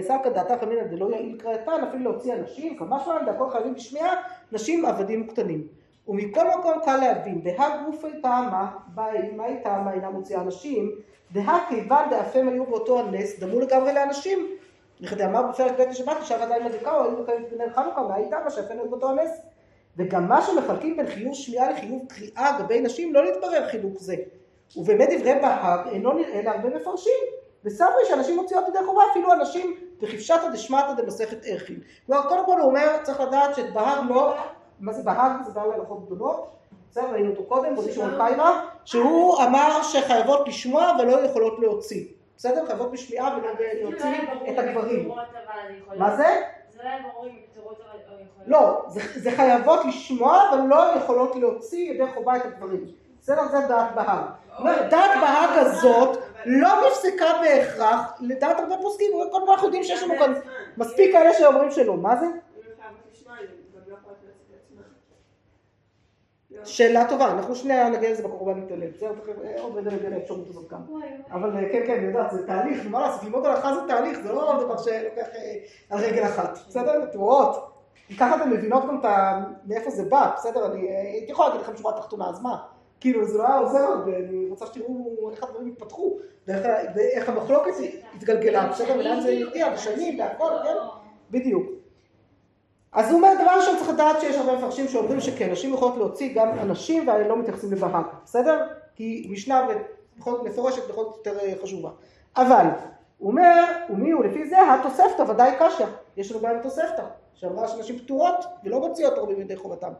[0.00, 4.14] סלקא דעתך אמינא דלא יעיל קראתן, אפילו להוציא אנשים, כמה שמען דהכל חייבים בשמיעה,
[4.52, 5.66] נשים עבדים וקטנים.
[6.08, 8.76] ומכל מקום קל להבין, דהה גופי טעמה,
[9.36, 10.90] מהי טעמה אינה מוציאה אנשים,
[11.32, 14.46] דהה כיוון דאפם היו באותו הנס, דמו לגמרי לאנשים.
[15.00, 18.50] וכדי אמר בפרק בית השבת, אישה ועדיין מדליקה, או היו מקיימים בנר חנוכה, מהי טעמה
[18.50, 19.30] שאפם היו באותו הנס.
[19.96, 24.14] וגם מה שמחלקים בין חיוב שמיעה לחיוב קריאה לגבי נשים, לא להתברר חילוק זה.
[24.76, 27.20] ובאמת דברי בהג אינו נראה להרבה מפרשים.
[27.64, 31.80] וסברי שאנשים מוציאות ידי חובה, אפילו אנשים בכבשתא דשמטא דמסכת ערכין.
[32.06, 34.34] כלומר, קודם כל הוא אומר, צריך לדעת שאת בהג לא,
[34.80, 35.32] מה זה בהג?
[35.46, 36.50] זה בעל הלכות גדולות.
[36.90, 42.04] בסדר, ראינו אותו קודם, בודי שמעון קיימה, שהוא אמר שחייבות לשמוע ולא יכולות להוציא.
[42.36, 42.66] בסדר?
[42.66, 43.48] חייבות בשמיעה ולא
[43.80, 44.16] להוציא
[44.50, 45.10] את הגברים.
[45.96, 46.42] מה זה?
[46.68, 47.80] זה לא היה ברור אם פטורות.
[48.46, 52.86] לא, זה, זה חייבות לשמוע אבל לא יכולות להוציא ידי חובה את הגברים.
[53.20, 53.48] בסדר?
[53.50, 54.24] זה דעת בהג.
[54.58, 60.14] אומר, דעת בהג הזאת לא נפסקה בהכרח לדעת הרבה פוסקים, כל אנחנו יודעים שיש לנו
[60.18, 60.34] כאן
[60.76, 61.96] מספיק כאלה שאומרים שלא.
[61.96, 62.26] מה זה?
[62.26, 62.32] לא.
[66.60, 66.64] לא.
[66.64, 69.12] שאלה טובה, אנחנו שנייה נגיע לזה בקורבן נתעלם, בסדר?
[69.12, 70.80] תכף, עוד רגע נגיע לאפשרות הזאת גם.
[71.30, 74.32] אבל אה, כן, כן, אני יודעת, זה תהליך, מה לעשות, ללמוד הלכה זה תהליך, זה
[74.32, 75.54] לא דבר שלוקח אה,
[75.90, 77.04] על רגל אחת, בסדר?
[77.04, 77.69] אתם רואות?
[78.10, 79.40] כי ככה אתן מבינות גם את ה...
[79.66, 80.66] מאיפה זה בא, בסדר?
[80.66, 82.56] אני הייתי יכולה להגיד לכם שורה תחתונה, אז מה?
[83.00, 87.72] כאילו זה לא היה עוזר הרבה, אני רוצה שתראו איך הדברים התפתחו, ואיך המחלוקת
[88.14, 88.96] התגלגלה, בסדר?
[88.98, 90.74] ולאן זה הגיע, בשנים, והכל, כן?
[91.30, 91.66] בדיוק.
[92.92, 96.34] אז הוא אומר, דבר ראשון צריך לדעת שיש הרבה מפרשים שאומרים שכן, נשים יכולות להוציא
[96.34, 98.66] גם אנשים ולא מתייחסים לבהג, בסדר?
[98.94, 99.66] כי משנה
[100.18, 101.90] מפורשת זאת יותר אה, חשובה.
[102.36, 102.66] אבל,
[103.18, 104.24] הוא אומר, ומי הוא?
[104.24, 105.86] לפי זה התוספתא ודאי קשיא.
[106.16, 107.04] יש לנו בעיה עם תוספתא,
[107.40, 109.92] שאמרה שנשים פטורות ולא מוציאות הרבה מידי חובתם.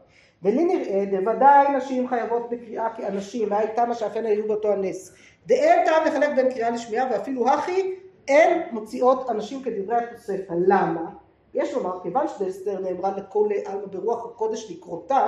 [0.43, 5.15] ולי נראה, דוודאי נשים חייבות בקריאה כאנשים, והי תמה שאף הן היו באותו הנס.
[5.47, 7.95] דאין טעם לחלק בין קריאה לשמיעה, ואפילו הכי
[8.29, 10.55] אין מוציאות אנשים כדברי התוספתא.
[10.67, 11.11] למה?
[11.55, 15.27] יש לומר, כיוון שדאסתר נאמרה לכל עלמא ברוח הקודש לקרותה,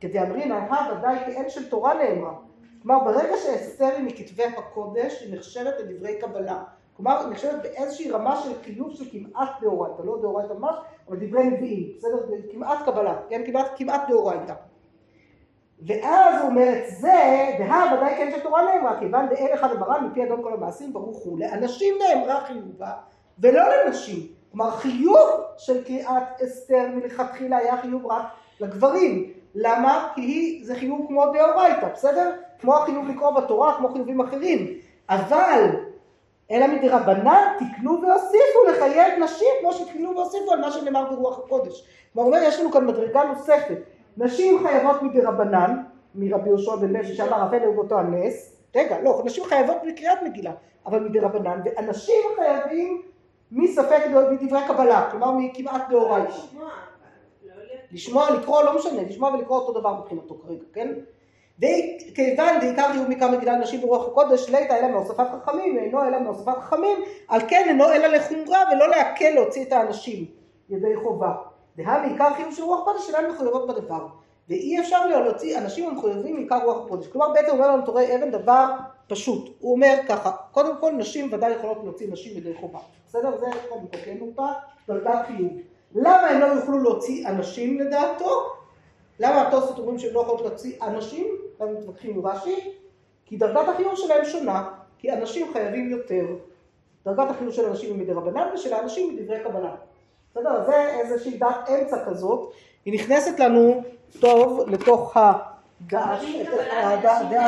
[0.00, 2.34] כדאמרינא, הא ודאי כאין של תורה נאמרה.
[2.82, 6.62] כלומר, ברגע שאסתר היא מכתבי הקודש, היא נחשבת לדברי קבלה.
[6.96, 10.76] כלומר, היא נחשבת באיזושהי רמה של חיוב של כמעט דאורייתא, לא דאורייתא ממש,
[11.08, 12.16] אבל דברי נביאים, בסדר?
[12.52, 13.42] כמעט קבלה, כן?
[13.46, 14.54] כמעט, כמעט דאורייתא.
[15.86, 20.24] ואז הוא אומר את זה, דהה ודאי כן שתורה נאמרה, כיוון דאל אחד המרן מפי
[20.24, 21.38] אדון כל המעשים, ברוך הוא.
[21.38, 22.92] לאנשים נאמרה חיובה,
[23.38, 24.26] ולא לנשים.
[24.52, 25.28] כלומר, חיוב
[25.58, 28.22] של קריאת אסתר מלכתחילה היה חיוב רק
[28.60, 29.32] לגברים.
[29.54, 30.08] למה?
[30.14, 32.32] כי היא, זה חיוב כמו דאורייתא, בסדר?
[32.58, 34.66] כמו החיוב לקרוא בתורה, כמו חיובים אחרים.
[35.08, 35.70] אבל,
[36.50, 41.86] אלא מדרבנן תקנו והוסיפו לחייב נשים כמו שתקנו והוסיפו על מה שנאמר ברוח הקודש.
[42.12, 43.78] כלומר, הוא אומר, יש לנו כאן מדרגה נוספת.
[44.16, 45.82] נשים חייבות מדרבנן,
[46.14, 50.52] מרבי יהושע בן לוי שאמר רבנו היו באותו הנס, רגע, לא, נשים חייבות בקריאת מגילה,
[50.86, 53.02] אבל מדרבנן, ואנשים חייבים
[53.52, 56.28] מספק מדברי קבלה, כלומר מכמעט דאורייתא.
[56.28, 56.66] לא
[57.92, 60.92] לשמוע, לקרוא, לא משנה, לשמוע ולקרוא אותו דבר מבחינתו כרגע, כן?
[61.58, 66.18] די, כיוון דעיקר חיוב מכמה מגילה לנשים ברוח הקודש, ליתא אלא מהוספת חכמים, אינו אלא
[66.18, 66.98] מהוספת חכמים,
[67.28, 70.24] על כן אינו אלא לחומרה ולא להקל להוציא את האנשים
[70.70, 71.32] ידי חובה.
[71.76, 74.06] דהה מעיקר חיוב של רוח קודש שאינן מחויבות בדבר.
[74.48, 77.06] ואי אפשר להוציא אנשים המחויבים מעיקר רוח הקודש.
[77.06, 78.66] כלומר בעצם אומר לנו תורי אבן דבר
[79.08, 79.56] פשוט.
[79.60, 82.78] הוא אומר ככה, קודם כל נשים ודאי יכולות להוציא נשים ידי חובה.
[83.08, 83.38] בסדר?
[83.38, 84.52] זה כבר מתקן אותה,
[84.88, 85.52] דרגת חיוב.
[85.94, 88.46] למה הם לא יוכלו להוציא אנשים לדעתו?
[89.20, 91.26] למה התוספות אומרים שהם לא יכולות להוציא אנשים?
[91.60, 92.72] למה מתווכחים עם רש"י?
[93.26, 96.26] כי דרגת החיוב שלהם שונה, כי אנשים חייבים יותר.
[97.04, 99.74] דרגת החיוב של אנשים היא מדרבנן ושל האנשים היא מדברי קבלה.
[100.30, 100.64] בסדר?
[100.66, 102.52] זה איזושהי דעת אמצע כזאת,
[102.84, 103.82] היא נכנסת לנו
[104.20, 106.20] טוב לתוך הדעה,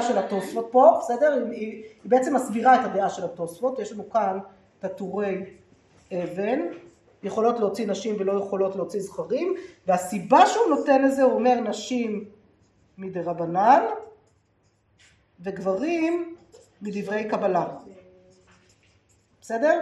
[0.03, 1.45] של התוספות פה, בסדר?
[1.51, 4.39] היא בעצם מסבירה את הדעה של התוספות, יש לנו כאן
[4.79, 5.45] את הטורי
[6.13, 6.61] אבן,
[7.23, 9.55] יכולות להוציא נשים ולא יכולות להוציא זכרים,
[9.87, 12.25] והסיבה שהוא נותן לזה, הוא אומר נשים
[12.99, 13.83] מדרבנן
[15.41, 16.37] וגברים
[16.83, 17.67] מדברי קבלה.
[19.41, 19.81] בסדר?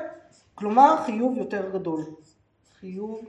[0.54, 2.04] כלומר חיוב יותר גדול.
[2.80, 3.24] חיוב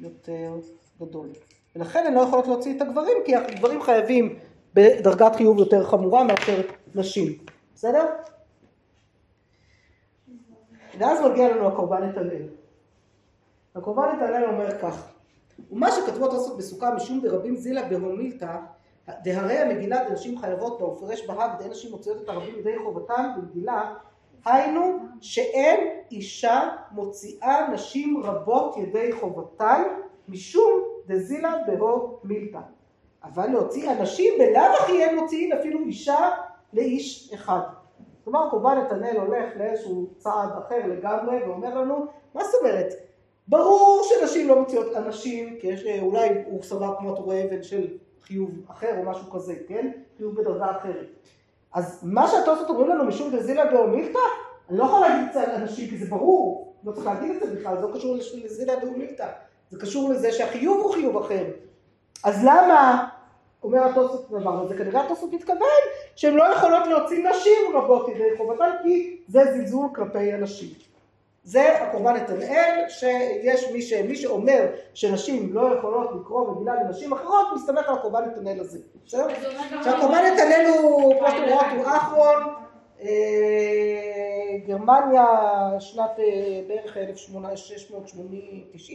[0.00, 0.52] יותר
[1.00, 1.28] גדול.
[1.76, 4.38] ולכן הן לא יכולות להוציא את הגברים, כי הגברים חייבים
[4.74, 6.60] בדרגת חיוב יותר חמורה מאשר
[6.94, 7.38] נשים.
[7.74, 8.06] בסדר?
[10.98, 12.42] ואז מגיע לנו הקורבן הלל.
[13.74, 15.12] הקורבן הלל אומר כך,
[15.70, 18.56] ומה שכתבו התוספות בסוכה משום דרבים זילה בהומילתא,
[19.08, 23.94] דהרי המגילה דנשים חייבות בה ופרש בהג דהן נשים מוציאות את הרבים ידי חובתם במגילה,
[24.44, 29.82] היינו שאין אישה מוציאה נשים רבות ידי חובתן
[30.28, 32.60] משום דזילה בהו מילתא.
[33.24, 36.30] אבל להוציא אנשים בלאו הכי אין מוציאים אפילו אישה
[36.72, 37.60] לאיש אחד.
[38.24, 43.07] כלומר קורבן נתנאל הולך לאיזשהו צעד אחר לגמרי ואומר לנו, מה זאת אומרת?
[43.48, 47.86] ברור שנשים לא מוציאות אנשים, כי יש אולי הוא סבר כמו טורי אבן של
[48.22, 49.90] חיוב אחר או משהו כזה, כן?
[50.16, 51.06] חיוב בדרגה אחרת.
[51.74, 54.18] אז מה שהתוספות אומרים לנו משום דזילה באומילתא,
[54.70, 57.40] אני לא יכולה להגיד את זה על אנשים כי זה ברור, לא צריך להגיד את
[57.48, 59.26] זה בכלל, זה לא קשור לזילה באומילתא,
[59.70, 61.44] זה קשור לזה שהחיוב הוא חיוב אחר.
[62.24, 63.08] אז למה
[63.62, 64.78] אומר התוספות דבר הזה?
[64.78, 65.82] כנראה התוספות מתכוון
[66.16, 70.87] שהן לא יכולות להוציא נשים רבות ידי חובתן כי זה זלזול כלפי הנשים.
[71.44, 73.92] זה הקורבן נתנאל, שיש מי, ש...
[73.92, 78.78] מי שאומר שנשים לא יכולות לקרוא מגילה לנשים אחרות, מסתמך על הקורבן נתנאל הזה.
[79.06, 79.26] בסדר?
[79.78, 82.54] עכשיו הקורבן נתנאל הוא, כמו שאתם רואות, הוא אחרון,
[83.02, 83.08] אה,
[84.66, 85.26] גרמניה,
[85.80, 88.90] שנת אה, בערך 1680-90,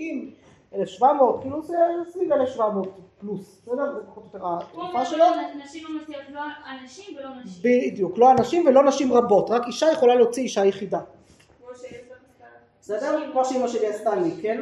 [0.75, 1.77] 1700, כאילו זה
[2.13, 2.87] סביב 1700
[3.19, 3.93] פלוס, בסדר?
[3.93, 5.25] זה פחות או יותר התקופה שלו.
[5.63, 6.41] נשים לא לא
[6.81, 7.63] אנשים ולא נשים.
[7.63, 10.99] בדיוק, לא אנשים ולא נשים רבות, רק אישה יכולה להוציא אישה יחידה.
[12.83, 13.31] בסדר?
[13.31, 14.59] כמו שאימא שלי עשתה לי, כן?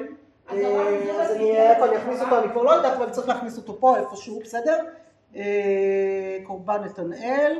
[0.47, 0.91] אז אה, לא
[1.35, 1.57] אני.
[1.57, 4.79] איפה אני אכניס אותו, אני כבר לא יודעת, אבל צריך להכניס אותו פה איפשהו, בסדר?
[5.35, 7.59] אה, קורבן נתנאל,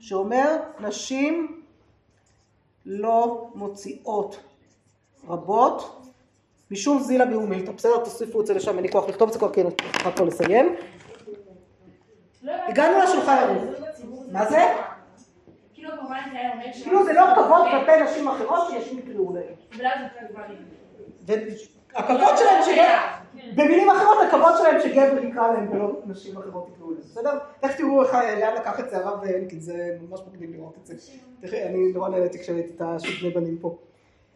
[0.00, 1.62] שאומר, נשים
[2.86, 4.36] לא מוציאות
[5.28, 6.06] רבות,
[6.70, 8.04] משום זילה באומילתא, בסדר?
[8.04, 10.24] תוסיפו את זה לשם, אין לי כוח לכתוב את זה כבר, כי אני צריכה פה
[10.24, 10.76] לסיים.
[12.44, 13.64] הגענו לשולחן ערוך.
[14.32, 14.62] מה זה?
[16.04, 16.82] אומר ש...
[16.82, 19.42] כאילו זה לא כבוד כלפי נשים אחרות שנשים יקראו להן.
[19.78, 20.58] ולמה זה כלפי גברים?
[21.94, 22.98] והכבוד שלהם שגבר,
[23.54, 27.38] במילים אחרות הכבוד שלהם שגבר יקרא להם ולא נשים אחרות יקראו להם, בסדר?
[27.62, 30.94] איך תראו איך, לאן לקח את זה הרב אלקין, זה ממש מקדים לראות את זה.
[31.42, 33.76] אני נורא נהניתי כשראיתי את השוק בני בנים פה.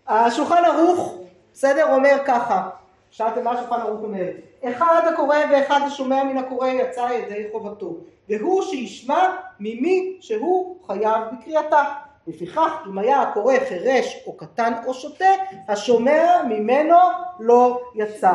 [0.06, 1.18] השולחן ערוך,
[1.52, 2.70] בסדר, אומר ככה,
[3.10, 4.28] שאלתם מה השולחן ערוך אומר,
[4.64, 7.96] אחד הקורא ואחד השומע מן הקורא יצא ידי חובתו,
[8.28, 11.84] והוא שישמע ממי שהוא חייב בקריאתה.
[12.26, 15.24] לפיכך אם היה הקורא חירש או קטן או שוטה,
[15.68, 16.96] השומע ממנו
[17.40, 18.32] לא יצא.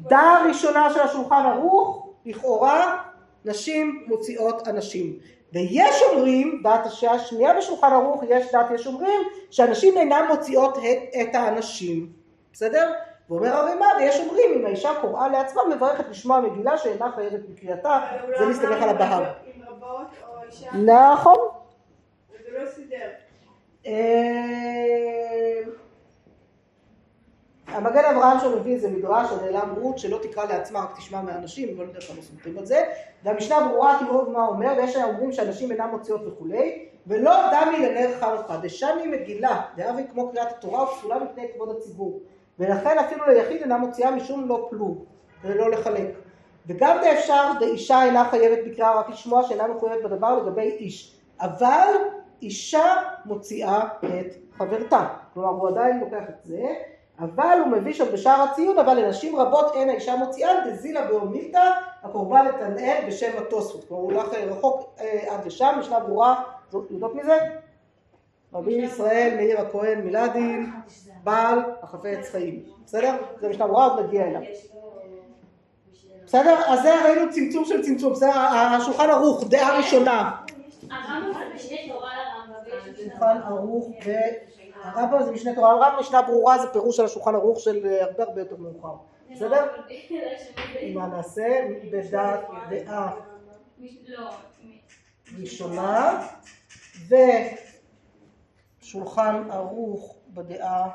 [0.00, 3.02] דעה ראשונה של השולחן ערוך, לכאורה
[3.44, 5.18] נשים מוציאות אנשים.
[5.52, 9.20] ויש אומרים, דעת השנייה בשולחן ערוך, יש דעת יש אומרים,
[9.50, 12.08] שאנשים אינן מוציאות את, את האנשים.
[12.52, 12.92] בסדר?
[13.30, 18.00] ואומר הרימה, ויש אומרים, אם האישה קוראה לעצמה, מברכת לשמוע מגילה שאינה חייבת בקריאתה,
[18.38, 19.24] זה מסתמך על הבהר.
[20.48, 21.36] אישה, נכון.
[22.30, 23.08] זה לא סידר.
[23.86, 25.60] אה,
[27.66, 31.78] המגן אברהם שם מביא איזה מדרש על נעלם רות שלא תקרא לעצמה רק תשמע מהאנשים,
[31.78, 32.84] לא יודע כמה סומכים על זה,
[33.22, 38.56] והמשנה ברורה תראו מה אומר, ויש אומרים שאנשים אינם מוציאות וכולי, ולא דמי לנר חנוכה,
[38.56, 42.20] דשני מגילה, דאבי כמו קריאת התורה ופסולה מפני כבוד הציבור,
[42.58, 45.04] ולכן אפילו ליחיד אינה מוציאה משום לא פלוג,
[45.44, 46.23] ולא לחלק.
[46.66, 51.88] וגם דאפשר דאישה אינה חייבת בקריאה רק לשמוע שאינה מחויבת בדבר לגבי איש, אבל
[52.42, 52.94] אישה
[53.24, 55.06] מוציאה את חברתה.
[55.34, 56.74] כלומר, הוא עדיין לוקח את זה,
[57.18, 61.70] אבל הוא מביא שם בשער הציון, אבל לנשים רבות אין האישה מוציאה, דזילה באומילתא,
[62.02, 63.84] הקורבן לתנאל בשם התוספות.
[63.88, 66.42] כלומר, הוא הולך רחוק אה, עד לשם, משנה ברורה,
[66.90, 67.38] יודעות מזה?
[68.54, 70.70] רבי ישראל מאיר הכהן מילדין,
[71.24, 72.62] בעל החפץ חיים.
[72.84, 73.16] בסדר?
[73.40, 74.42] זה משנה ברורה, עוד נגיע אליו.
[76.26, 76.58] בסדר?
[76.66, 78.30] אז זה ראינו צמצום של צמצום, בסדר?
[78.38, 80.36] השולחן ערוך, דעה ראשונה.
[80.90, 83.90] הרמב"ם זה משנה תורה לרמב"ם, משנה שולחן ערוך
[84.84, 88.22] והרמב"ם זה משנה תורה, הרמב"ם משנה ברורה זה פירוש של השולחן ערוך של אה, הרבה
[88.22, 88.94] הרבה יותר מאוחר,
[89.30, 89.66] בסדר?
[90.94, 91.68] מה נעשה?
[91.92, 93.14] בדעת דעה
[94.08, 94.30] לא,
[95.38, 96.26] ראשונה
[98.82, 100.88] ושולחן ערוך בדעה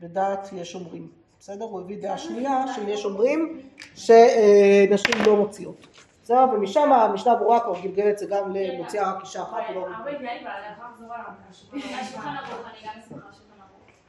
[0.00, 1.64] בדעת יש אומרים, בסדר?
[1.64, 3.60] הוא הביא דעה שנייה של יש אומרים
[3.94, 5.86] שנשים לא מוציאות,
[6.22, 6.46] בסדר?
[6.54, 9.62] ומשם המשנה ברורה כבר גלגל את זה גם למוציאה רק אישה אחת
[12.00, 12.58] השולחן ערוך.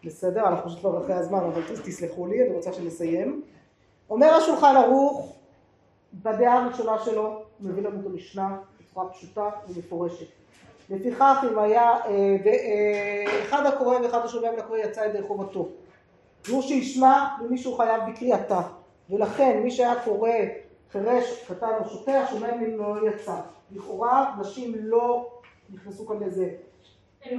[0.03, 3.41] בסדר, אנחנו פשוט כבר אחרי הזמן, אבל תסלחו לי, אני רוצה שנסיים.
[4.09, 5.35] אומר השולחן ערוך,
[6.13, 10.27] בדעה הראשונה שלו, מביא לנו את המשנה בצורה פשוטה ומפורשת.
[10.89, 15.69] לפיכך אם היה, אה, אה, אחד הקורא ואחד השומע מן הקורא יצא ידי חובתו.
[16.47, 18.61] והוא שישמע ומישהו חייב בקריאתה.
[19.09, 20.29] ולכן מי שהיה קורא
[20.91, 23.35] חירש, קטן או שוטה, השומע ממנו לא יצא.
[23.71, 25.29] לכאורה נשים לא
[25.73, 26.49] נכנסו כאן לזה.
[27.25, 27.37] הן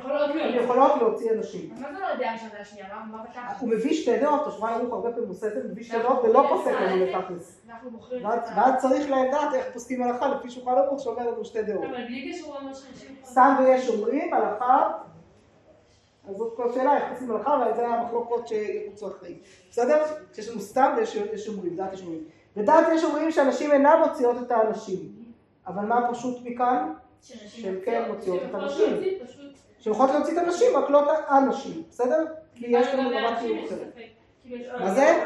[0.64, 1.74] יכולות להוציא אנשים.
[1.80, 2.86] מה זה לא יודע ראשונה השנייה?
[3.10, 3.60] מה- בתכלס?
[3.60, 6.44] הוא מביא שתי דעות, השולחן ערוך הרבה פעמים עושה את זה, מביא שתי דעות ולא
[6.48, 7.60] פוסק לנו לתכלס.
[8.56, 11.84] ואז צריך לדעת איך פוסקים הלכה לפי שולחן ערוך שאומר לנו שתי דעות.
[11.84, 13.16] אבל בלי קשר הוא אומר יכולים...
[13.24, 14.90] סתם ויש אומרים הלכה,
[16.28, 19.34] אז זאת כל שאלה איך פוסקים הלכה, ועל זה המחלוקות שיחוצו אחרי.
[19.70, 20.02] בסדר?
[20.34, 22.24] שיש לנו סתם ויש יש אומרים, דעת יש אומרים.
[22.56, 24.98] בדעת יש אומרים שאנשים אינם מוציאות את האנשים.
[25.66, 26.92] אבל מה פשוט מכאן?
[27.20, 29.00] שהן כן מוציאות את הנשים.
[29.78, 31.82] שיכולות להוציא את הנשים, רק לא את האנשים.
[31.90, 32.24] בסדר?
[32.54, 33.92] כי יש לנו רמת יש אחרת.
[34.44, 35.24] יש- מה זה?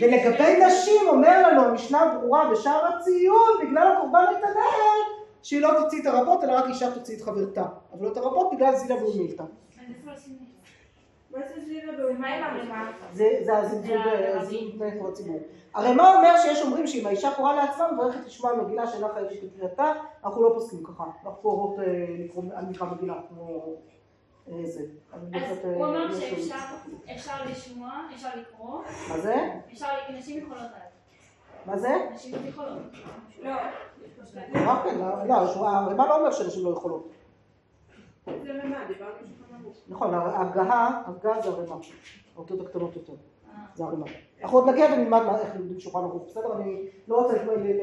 [0.00, 4.54] ולגבי נשים אומר לנו המשנה ברורה בשער הציון בגלל הקורבן נתנאל
[5.42, 8.50] שהיא לא תוציא את הרבות אלא רק אישה תוציא את חברתה אבל לא את הרבות
[8.54, 9.44] בגלל זילה ואומילתא
[13.12, 15.38] זה הזלזול בפני הציבור
[15.74, 19.92] הרי מה אומר שיש אומרים שאם האישה קוראה לעצמה מברכת לשמוע מגילה שאינה חייבת בקריאתה
[20.24, 21.84] אנחנו לא פוסקים ככה אנחנו פה אוהבות אה,
[22.18, 22.44] לקרוא
[22.86, 23.74] מגילה כמו
[24.48, 24.80] אה, זה
[25.12, 26.56] אז אה, הוא אמר יש לנו- שאפשר
[27.14, 29.34] אפשר לשמוע, אפשר לקרוא, מה זה?
[29.72, 29.86] אפשר,
[30.18, 30.70] נשים יכולות.
[31.66, 31.94] מה זה?
[32.14, 32.78] נשים יכולות.
[33.42, 33.52] לא.
[34.54, 34.98] מה כן?
[34.98, 37.08] לא, לא, הרי מה לא אומר שנשים לא יכולות
[38.26, 39.70] זה רמה, דיברנו.
[39.88, 41.76] נכון, ההגהה, הגה זה ערימה,
[42.36, 43.58] האותות הקטנות יותר, אה.
[43.74, 44.06] זה ערימה.
[44.42, 46.56] אנחנו עוד נגיע ונלמד איך לימודים שולחן ערוך, בסדר?
[46.56, 47.34] אני לא רוצה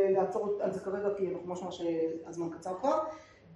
[0.10, 1.82] לעצור על זה כרגע כי אנחנו ממש ממש
[2.26, 3.00] הזמן קצר כבר.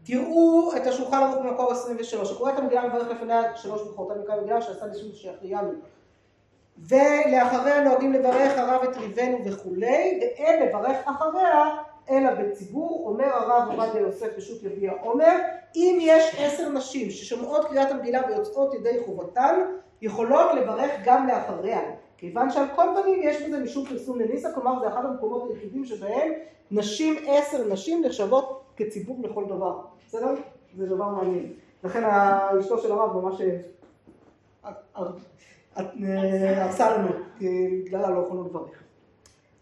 [0.03, 4.35] תראו את השולחן ערוך במקור 23, הקורא את המגילה מברך לפניה שלוש ברכות, על מקרא
[4.35, 5.71] המגילה שעשה ניסוי שיחיינו.
[6.77, 11.75] ולאחריה נוהגים לברך הרב את ריבנו וכולי, ואין לברך אחריה
[12.09, 15.35] אלא בציבור, אומר הרב עובדיה יוסף פשוט יביע עומר,
[15.75, 19.59] אם יש עשר נשים ששומעות קריאת המגילה ויוצאות ידי חובתן,
[20.01, 21.81] יכולות לברך גם לאחריה.
[22.17, 26.31] כיוון שעל כל פנים יש בזה משום פרסום לניסה, כלומר זה אחד המקומות היחידים שבהם
[26.71, 30.33] נשים, עשר נשים נחשבות כציבור לכל דבר, בסדר?
[30.77, 31.53] זה דבר מעניין.
[31.83, 32.03] לכן
[32.59, 37.09] אשתו של הרב ממש אה, אה, הרסה לנו,
[37.41, 38.84] בגללה לא יכולנו לברך.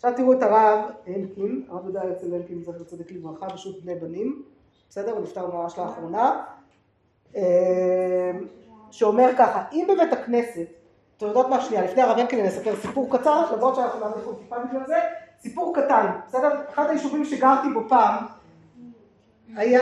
[0.05, 4.43] עכשיו תראו את הרב אלקין, הרב יודע אצל אלקין זכר צדיק לברכה, פשוט בני בנים,
[4.89, 5.11] בסדר?
[5.11, 6.43] הוא נפטר ממש לאחרונה,
[7.35, 8.31] אה,
[8.91, 10.67] שאומר ככה, אם בבית הכנסת,
[11.17, 14.55] אתם יודעות מה שנייה, לפני הרב אלקין אני אספר סיפור קצר, למרות שאנחנו נעבור טיפה
[14.59, 14.95] בגלל זה,
[15.39, 16.61] סיפור קטן, בסדר?
[16.69, 18.25] אחד היישובים שגרתי בו פעם,
[19.55, 19.81] היה,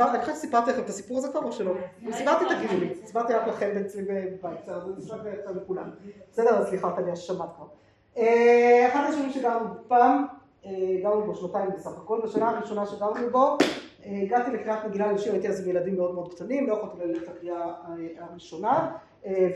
[0.00, 1.74] אני חושבת שסיפרתי לכם את הסיפור הזה כבר או שלא?
[2.12, 4.60] סיפרתי תגידו לי, סיפרתי רק לכם אצלי בבית,
[5.00, 5.90] סיפרתי לכולם.
[6.32, 7.83] בסדר, אז סליחה, אני שמעת כבר.
[8.16, 10.24] אה, אחד השנים שגרנו פעם,
[10.66, 10.70] אה,
[11.02, 13.58] גרנו בו שנתיים בסך הכל, בשנה הראשונה שגרנו בו,
[14.06, 17.28] אה, הגעתי לקריאת מגילה לנשים, הייתי אז עם ילדים מאוד מאוד קטנים, לא יכולתי ללכת
[17.28, 17.72] לקריאה
[18.18, 18.96] הראשונה,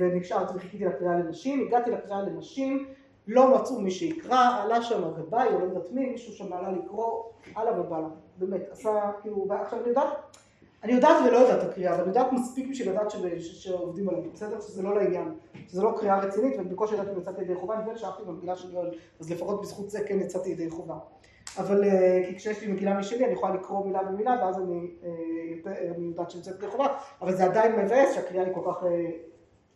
[0.01, 2.87] ונשארתי וחיכיתי לקריאה לנשים, הגעתי לקריאה לנשים,
[3.27, 7.23] לא מצאו מי שיקרא, עלה שם הגבאי, או לא יודעת מי, מישהו שם עלה לקרוא,
[7.55, 10.09] הלאה ובאללה, באמת, עשה כאילו, ועכשיו אני יודעת,
[10.83, 14.61] אני יודעת ולא יודעת את הקריאה, אבל אני יודעת מספיק בשביל לדעת שעובדים עליו, בסדר?
[14.61, 15.35] שזה לא לעניין,
[15.69, 18.75] שזה לא קריאה רצינית, ובקושי ידעתי אם יצאתי ידי חובה, נדמה לי שהלכתי במגילה של
[18.75, 20.95] יואל, אז לפחות בזכות זה כן יצאתי ידי חובה.
[21.59, 25.91] אבל אה, כי כשיש לי מגילה משלי אני יכולה לקרוא מילה במילה ואז אני, אה,
[25.97, 26.87] אני יודעת יוצאת ידי חובה,
[27.23, 29.11] אבל זה עדיין מבאס שהקריאה היא כל כך אה,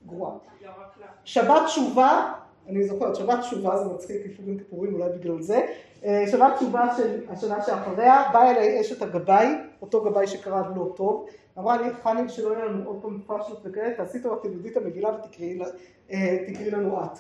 [0.06, 0.32] גרועה.
[1.24, 2.32] שבת תשובה
[2.68, 5.66] אני זוכרת, שבת תשובה זה מצחיק, כיפורים כיפורים אולי בגלל זה.
[6.04, 9.48] אה, שבת תשובה של השנה שאחריה, באה אליי אשת הגבאי,
[9.82, 11.26] אותו גבאי שקרא לא טוב,
[11.58, 15.10] אמרה לי, חני, שלא יהיה לנו עוד פעם פרשות וכאלה, תעשי טובה, תלמדי את המגילה
[15.14, 15.60] ותקראי
[16.12, 16.36] אה,
[16.72, 17.18] לנו את.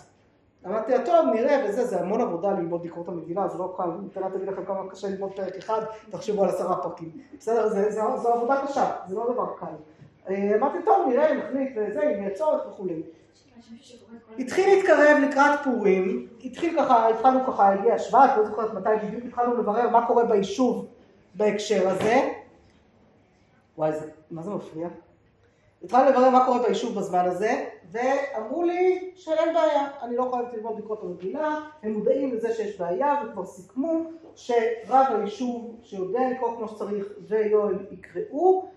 [0.66, 3.82] אמרתי לה, טוב, נראה וזה, זה המון עבודה ללמוד לקרוא את המגילה, זה לא קל,
[3.82, 5.80] אני מתנה תגיד לכם כמה קשה ללמוד פרק אחד,
[6.10, 7.10] תחשבו על עשרה פרקים.
[7.38, 9.91] בסדר, זו עבודה קשה, זה לא דבר קל.
[10.28, 13.02] אה, אמרתי, טוב, נראה, נחליט וזה, אם יהיה צורך וכולי.
[14.38, 19.56] התחיל להתקרב לקראת פורים, התחיל ככה, התחלנו ככה, הגיע שבט, לא זוכרת מתי בדיוק התחלנו
[19.56, 20.86] לברר מה קורה ביישוב
[21.34, 22.32] בהקשר הזה.
[23.78, 24.88] וואי, זה, מה זה מפריע?
[25.84, 30.78] התחלנו לברר מה קורה ביישוב בזמן הזה, ואמרו לי שאין בעיה, אני לא יכולה ללמוד
[30.78, 34.00] לקרוא את המגילה, הם מודעים לזה שיש בעיה, וכבר סיכמו
[34.34, 38.68] שרב היישוב שיודע לקרוא כמו שצריך ויואל יקראו,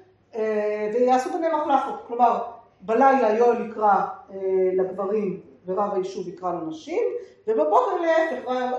[0.94, 2.42] ויעשו ביניהם החלפות, כלומר
[2.82, 4.38] בלילה יואל יקרא אה,
[4.74, 7.04] לגברים ורב היישוב יקרא לנשים,
[7.48, 8.72] ובבוקר להפך אה,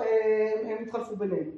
[0.62, 1.50] הם התחלפו ביניהם.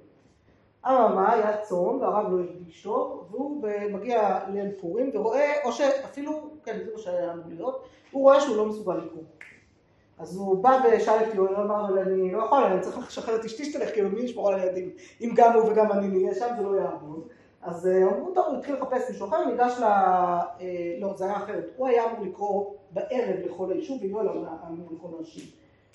[0.86, 6.78] אממה היה צום והרב לא הרגיש טוב, והוא מגיע ליל פורים ורואה, או שאפילו, כן
[6.84, 9.22] זה מה שהיה אמור להיות, הוא רואה שהוא לא מסוגל לקרוא.
[10.18, 13.64] אז הוא בא ושאל את יואל, אמר, אני לא יכול, אני צריך לשחרר את אשתי
[13.64, 14.90] שתלך, כאילו מי ישמור על הילדים,
[15.20, 17.28] אם גם הוא וגם אני נהיה שם זה לא יעבוד.
[17.62, 19.84] אז אה, אמרו, טוב, הוא התחיל לחפש מישהו אחר, ניגש ל...
[19.84, 20.56] אה,
[21.00, 21.64] לא, זה היה אחרת.
[21.76, 25.44] הוא היה אמור לקרוא בערב לכל היישוב, ויואל אמור לקרוא לאנשים.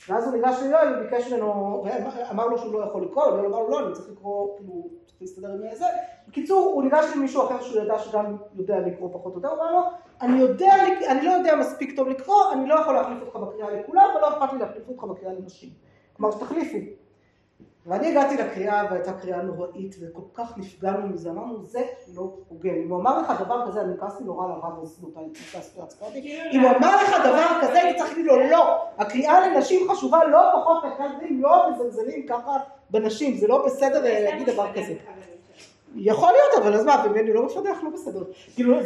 [0.10, 3.70] ואז הוא ניגש ליואל וביקש ממנו, ואמר לו שהוא לא יכול לקרוא, ויואל אמר לו,
[3.70, 4.74] לא, אני צריך לקרוא, כאילו,
[5.06, 5.86] צריך להסתדר עם זה.
[6.28, 9.72] בקיצור, הוא ניגש למישהו אחר שהוא ידע שגם יודע לקרוא פחות או יותר, הוא אמר
[9.72, 9.82] לו,
[10.22, 10.74] אני יודע,
[11.10, 14.54] אני לא יודע מספיק טוב לקרוא, אני לא יכול להחליף אותך בקריאה לכולם, ולא אכפת
[14.54, 15.70] לי להחליף אותך בקריאה לנשים.
[16.14, 16.78] כלומר, שתחליפו.
[17.88, 21.82] ואני הגעתי לקריאה והייתה קריאה נוראית וכל כך נפגענו מזה, אמרנו זה
[22.16, 25.14] לא הוגן, אם הוא אמר לך דבר כזה, אני כעסתי נורא לרב הזנות,
[26.52, 30.40] אם הוא אמר לך דבר כזה, הייתי צריך להגיד לו לא, הקריאה לנשים חשובה לא
[30.54, 32.58] פחות מרכזים, לא מזלזלים ככה
[32.90, 34.94] בנשים, זה לא בסדר להגיד דבר כזה.
[35.96, 38.24] יכול להיות, אבל אז מה, ומני לא מפתח, לא בסדר.
[38.56, 38.84] כאילו,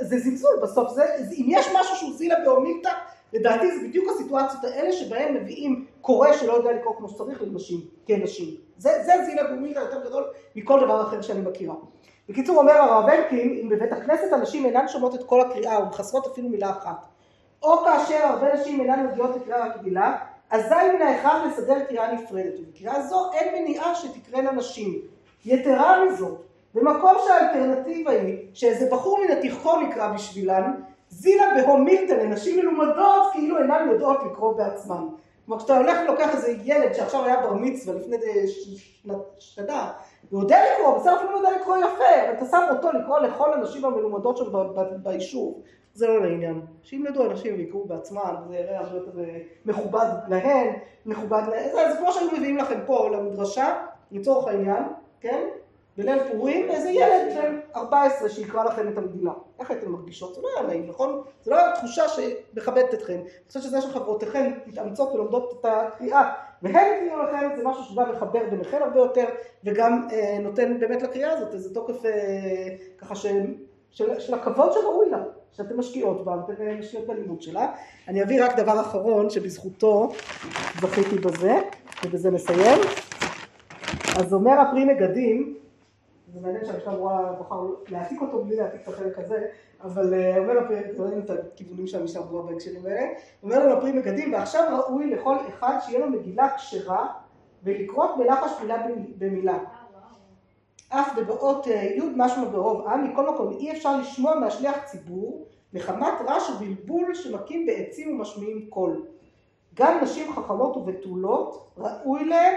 [0.00, 0.92] זה זלזול בסוף,
[1.32, 2.90] אם יש משהו שהוא זילה באומיקתא,
[3.32, 8.54] לדעתי זה בדיוק הסיטואציות האלה שבהן מביאים קורא שלא יודע לקרוא כמו שצריך לנשים, כנשים.
[8.76, 10.24] זה, זה זילה גומילה יותר גדול
[10.56, 11.74] מכל דבר אחר שאני מכירה.
[12.28, 16.26] בקיצור אומר הרב אלקין, אם בבית הכנסת הנשים אינן שומעות את כל הקריאה או מחסרות
[16.26, 17.06] אפילו מילה אחת,
[17.62, 20.16] או כאשר הרבה נשים אינן מגיעות לקריאה רגילה,
[20.50, 24.98] אזי מן ההכרח לסדר קריאה נפרדת, ובקריאה זו אין מניעה שתקראנה נשים.
[25.44, 26.40] יתרה מזאת,
[26.74, 30.72] במקום שהאלטרנטיבה היא שאיזה בחור מן התיכון יקרא בשבילן,
[31.10, 35.06] זילה בהומילתא לנשים מלומדות כאילו אינן יודעות לקרוא בעצמן.
[35.46, 38.16] כלומר כשאתה הולך ולוקח איזה ילד שעכשיו היה בר מצווה לפני
[39.38, 39.92] שנה,
[40.30, 43.84] הוא יודע לקרוא, בסדר אפילו יודע לקרוא יפה, אבל אתה שם אותו לקרוא לכל הנשים
[43.84, 44.44] המלומדות שם
[45.02, 45.62] ביישוב,
[45.94, 46.60] זה לא לעניין.
[46.82, 50.72] שילמדו אנשים ויקראו בעצמם, זה יראה הרבה יותר אה, מכובד להן,
[51.06, 53.82] מכובד להן, זה כמו שהיינו מביאים לכם פה למדרשה,
[54.12, 54.82] לצורך העניין,
[55.20, 55.46] כן?
[56.00, 59.32] בליל פורים איזה ילד בן 14 שיקרא לכם את המגילה.
[59.58, 60.34] איך הייתם מרגישות?
[60.34, 61.22] זה לא היה נעים, נכון?
[61.42, 63.12] זה לא היה תחושה שמכבדת אתכם.
[63.14, 66.32] אני חושבת שזה שחברותיכם מתאמצות ולומדות את הקריאה,
[66.62, 69.24] והם יקראו לכם זה משהו שגם מחבר ביניכם הרבה יותר,
[69.64, 72.10] וגם אה, נותן באמת לקריאה הזאת איזה תוקף אה,
[72.98, 73.26] ככה ש,
[73.90, 75.22] של, של הכבוד שראוי לה.
[75.52, 77.72] שאתם משקיעות בה, ואתם משקיעות בלימוד שלה.
[78.08, 80.12] אני אביא רק דבר אחרון שבזכותו
[80.80, 81.54] זכיתי בזה,
[82.04, 82.78] ובזה נסיים.
[84.16, 85.56] אז אומר הפרי מגדים,
[86.32, 89.46] זה מעניין שהמשנה ברורה בחר להעתיק אותו בלי להעתיק את החלק הזה,
[89.82, 90.60] אבל אה, אומר לו,
[90.96, 93.06] רואים את הכיוונים של המשנה ברורה בהקשרים האלה,
[93.42, 97.06] אומר לו לפרי מגדים, ועכשיו ראוי לכל אחד שיהיה לו מגילה כשרה
[97.62, 98.86] ולקרות בלחש מילה
[99.18, 99.58] במילה.
[100.88, 106.12] אף בבאות אה, י' משמע ברוב עם, מכל מקום אי אפשר לשמוע מהשליח ציבור מחמת
[106.26, 109.06] רעש ובלבול שמכים בעצים ומשמיעים קול.
[109.74, 112.54] גם נשים חכמות ובתולות ראוי להם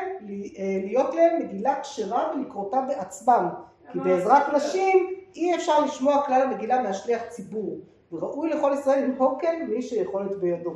[0.57, 3.49] אה, להיות להם מגילה כשרה ולקרותה בעצמם,
[3.91, 7.77] כי בעזרת נשים אי אפשר לשמוע כלל המגילה מהשליח ציבור,
[8.11, 10.73] וראוי לכל ישראל לנהוג כן מי שיכולת בידו.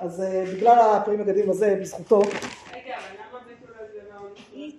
[0.00, 2.20] אז אה, בגלל הפרי מגדים הזה, בזכותו,
[4.12, 4.30] ומעון?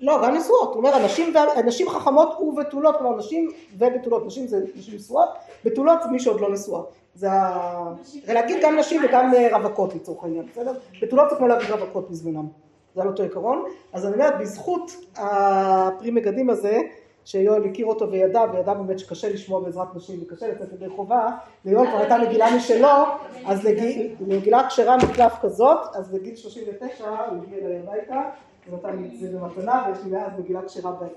[0.01, 4.95] לא, גם נשואות, הוא אומר הנשים, הנשים חכמות ובתולות, כלומר נשים ובתולות, נשים זה נשים
[4.95, 5.29] נשואות,
[5.65, 6.81] בתולות זה מי שעוד לא נשואה.
[7.15, 7.93] זה ה...
[8.25, 10.73] זה להגיד גם נשים וגם אה, רווקות לצורך העניין, בסדר?
[11.01, 12.47] בתולות זה כמו להגיד רווקות בזמנם,
[12.95, 13.63] זה על אותו עיקרון.
[13.93, 16.77] אז אני אומרת, בזכות הפרי מגדים הזה,
[17.25, 21.27] שיואל הכיר אותו וידע, וידע באמת שקשה לשמוע בעזרת נשים וקשה לצאת ידי חובה,
[21.65, 23.03] ליואל כבר הייתה מגילה משלו,
[23.45, 23.67] אז
[24.19, 28.21] למגילה כשרה מקלף כזאת, אז לגיל 39 הוא הגיע אליי הביתה,
[28.69, 31.07] ונתן לי את זה במתנה, ויש לי מאז מגילה כשרה ב- אה,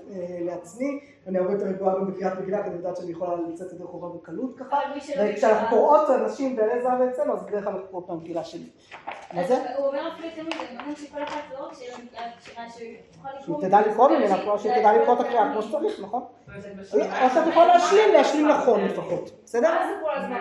[0.41, 4.07] לעצמי, ואני הרבה יותר רגועה בקריאת מגילה, כי אני יודעת שאני יכולה לצאת ידי חובה
[4.17, 4.77] בקלות ככה,
[5.19, 8.69] וכשאנחנו קוראות אנשים בעלי זהב אצלנו, אז בדרך כלל אנחנו קוראות מהמגילה שלי.
[9.33, 9.57] מה זה?
[9.77, 12.69] הוא אומר אפילו יותר מזה, הוא אומר שכל אחת לא רק שיהיה לה מגילה כשרה.
[13.45, 16.23] שהיא תדע לקרוא ממנה, כמו שהיא תדע לקרוא את הקריאה כמו שצריך, נכון?
[16.55, 19.69] או שאתה יכול להשלים, להשלים נכון לפחות, בסדר?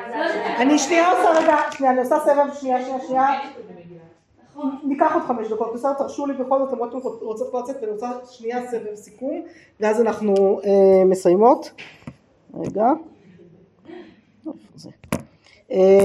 [0.08, 0.32] זה?
[0.32, 0.56] זה.
[0.62, 3.28] אני שנייה עושה רגע, שנייה, אני עושה סבב, שנייה, שנייה, שנייה.
[4.84, 5.92] ניקח עוד חמש דקות, בסדר?
[5.92, 9.42] תרשו לי בכל זאת, למרות שאתם רוצות לצאת, ואני רוצה שנייה סבב סיכום,
[9.80, 11.70] ואז אנחנו אה, מסיימות.
[12.54, 12.86] רגע.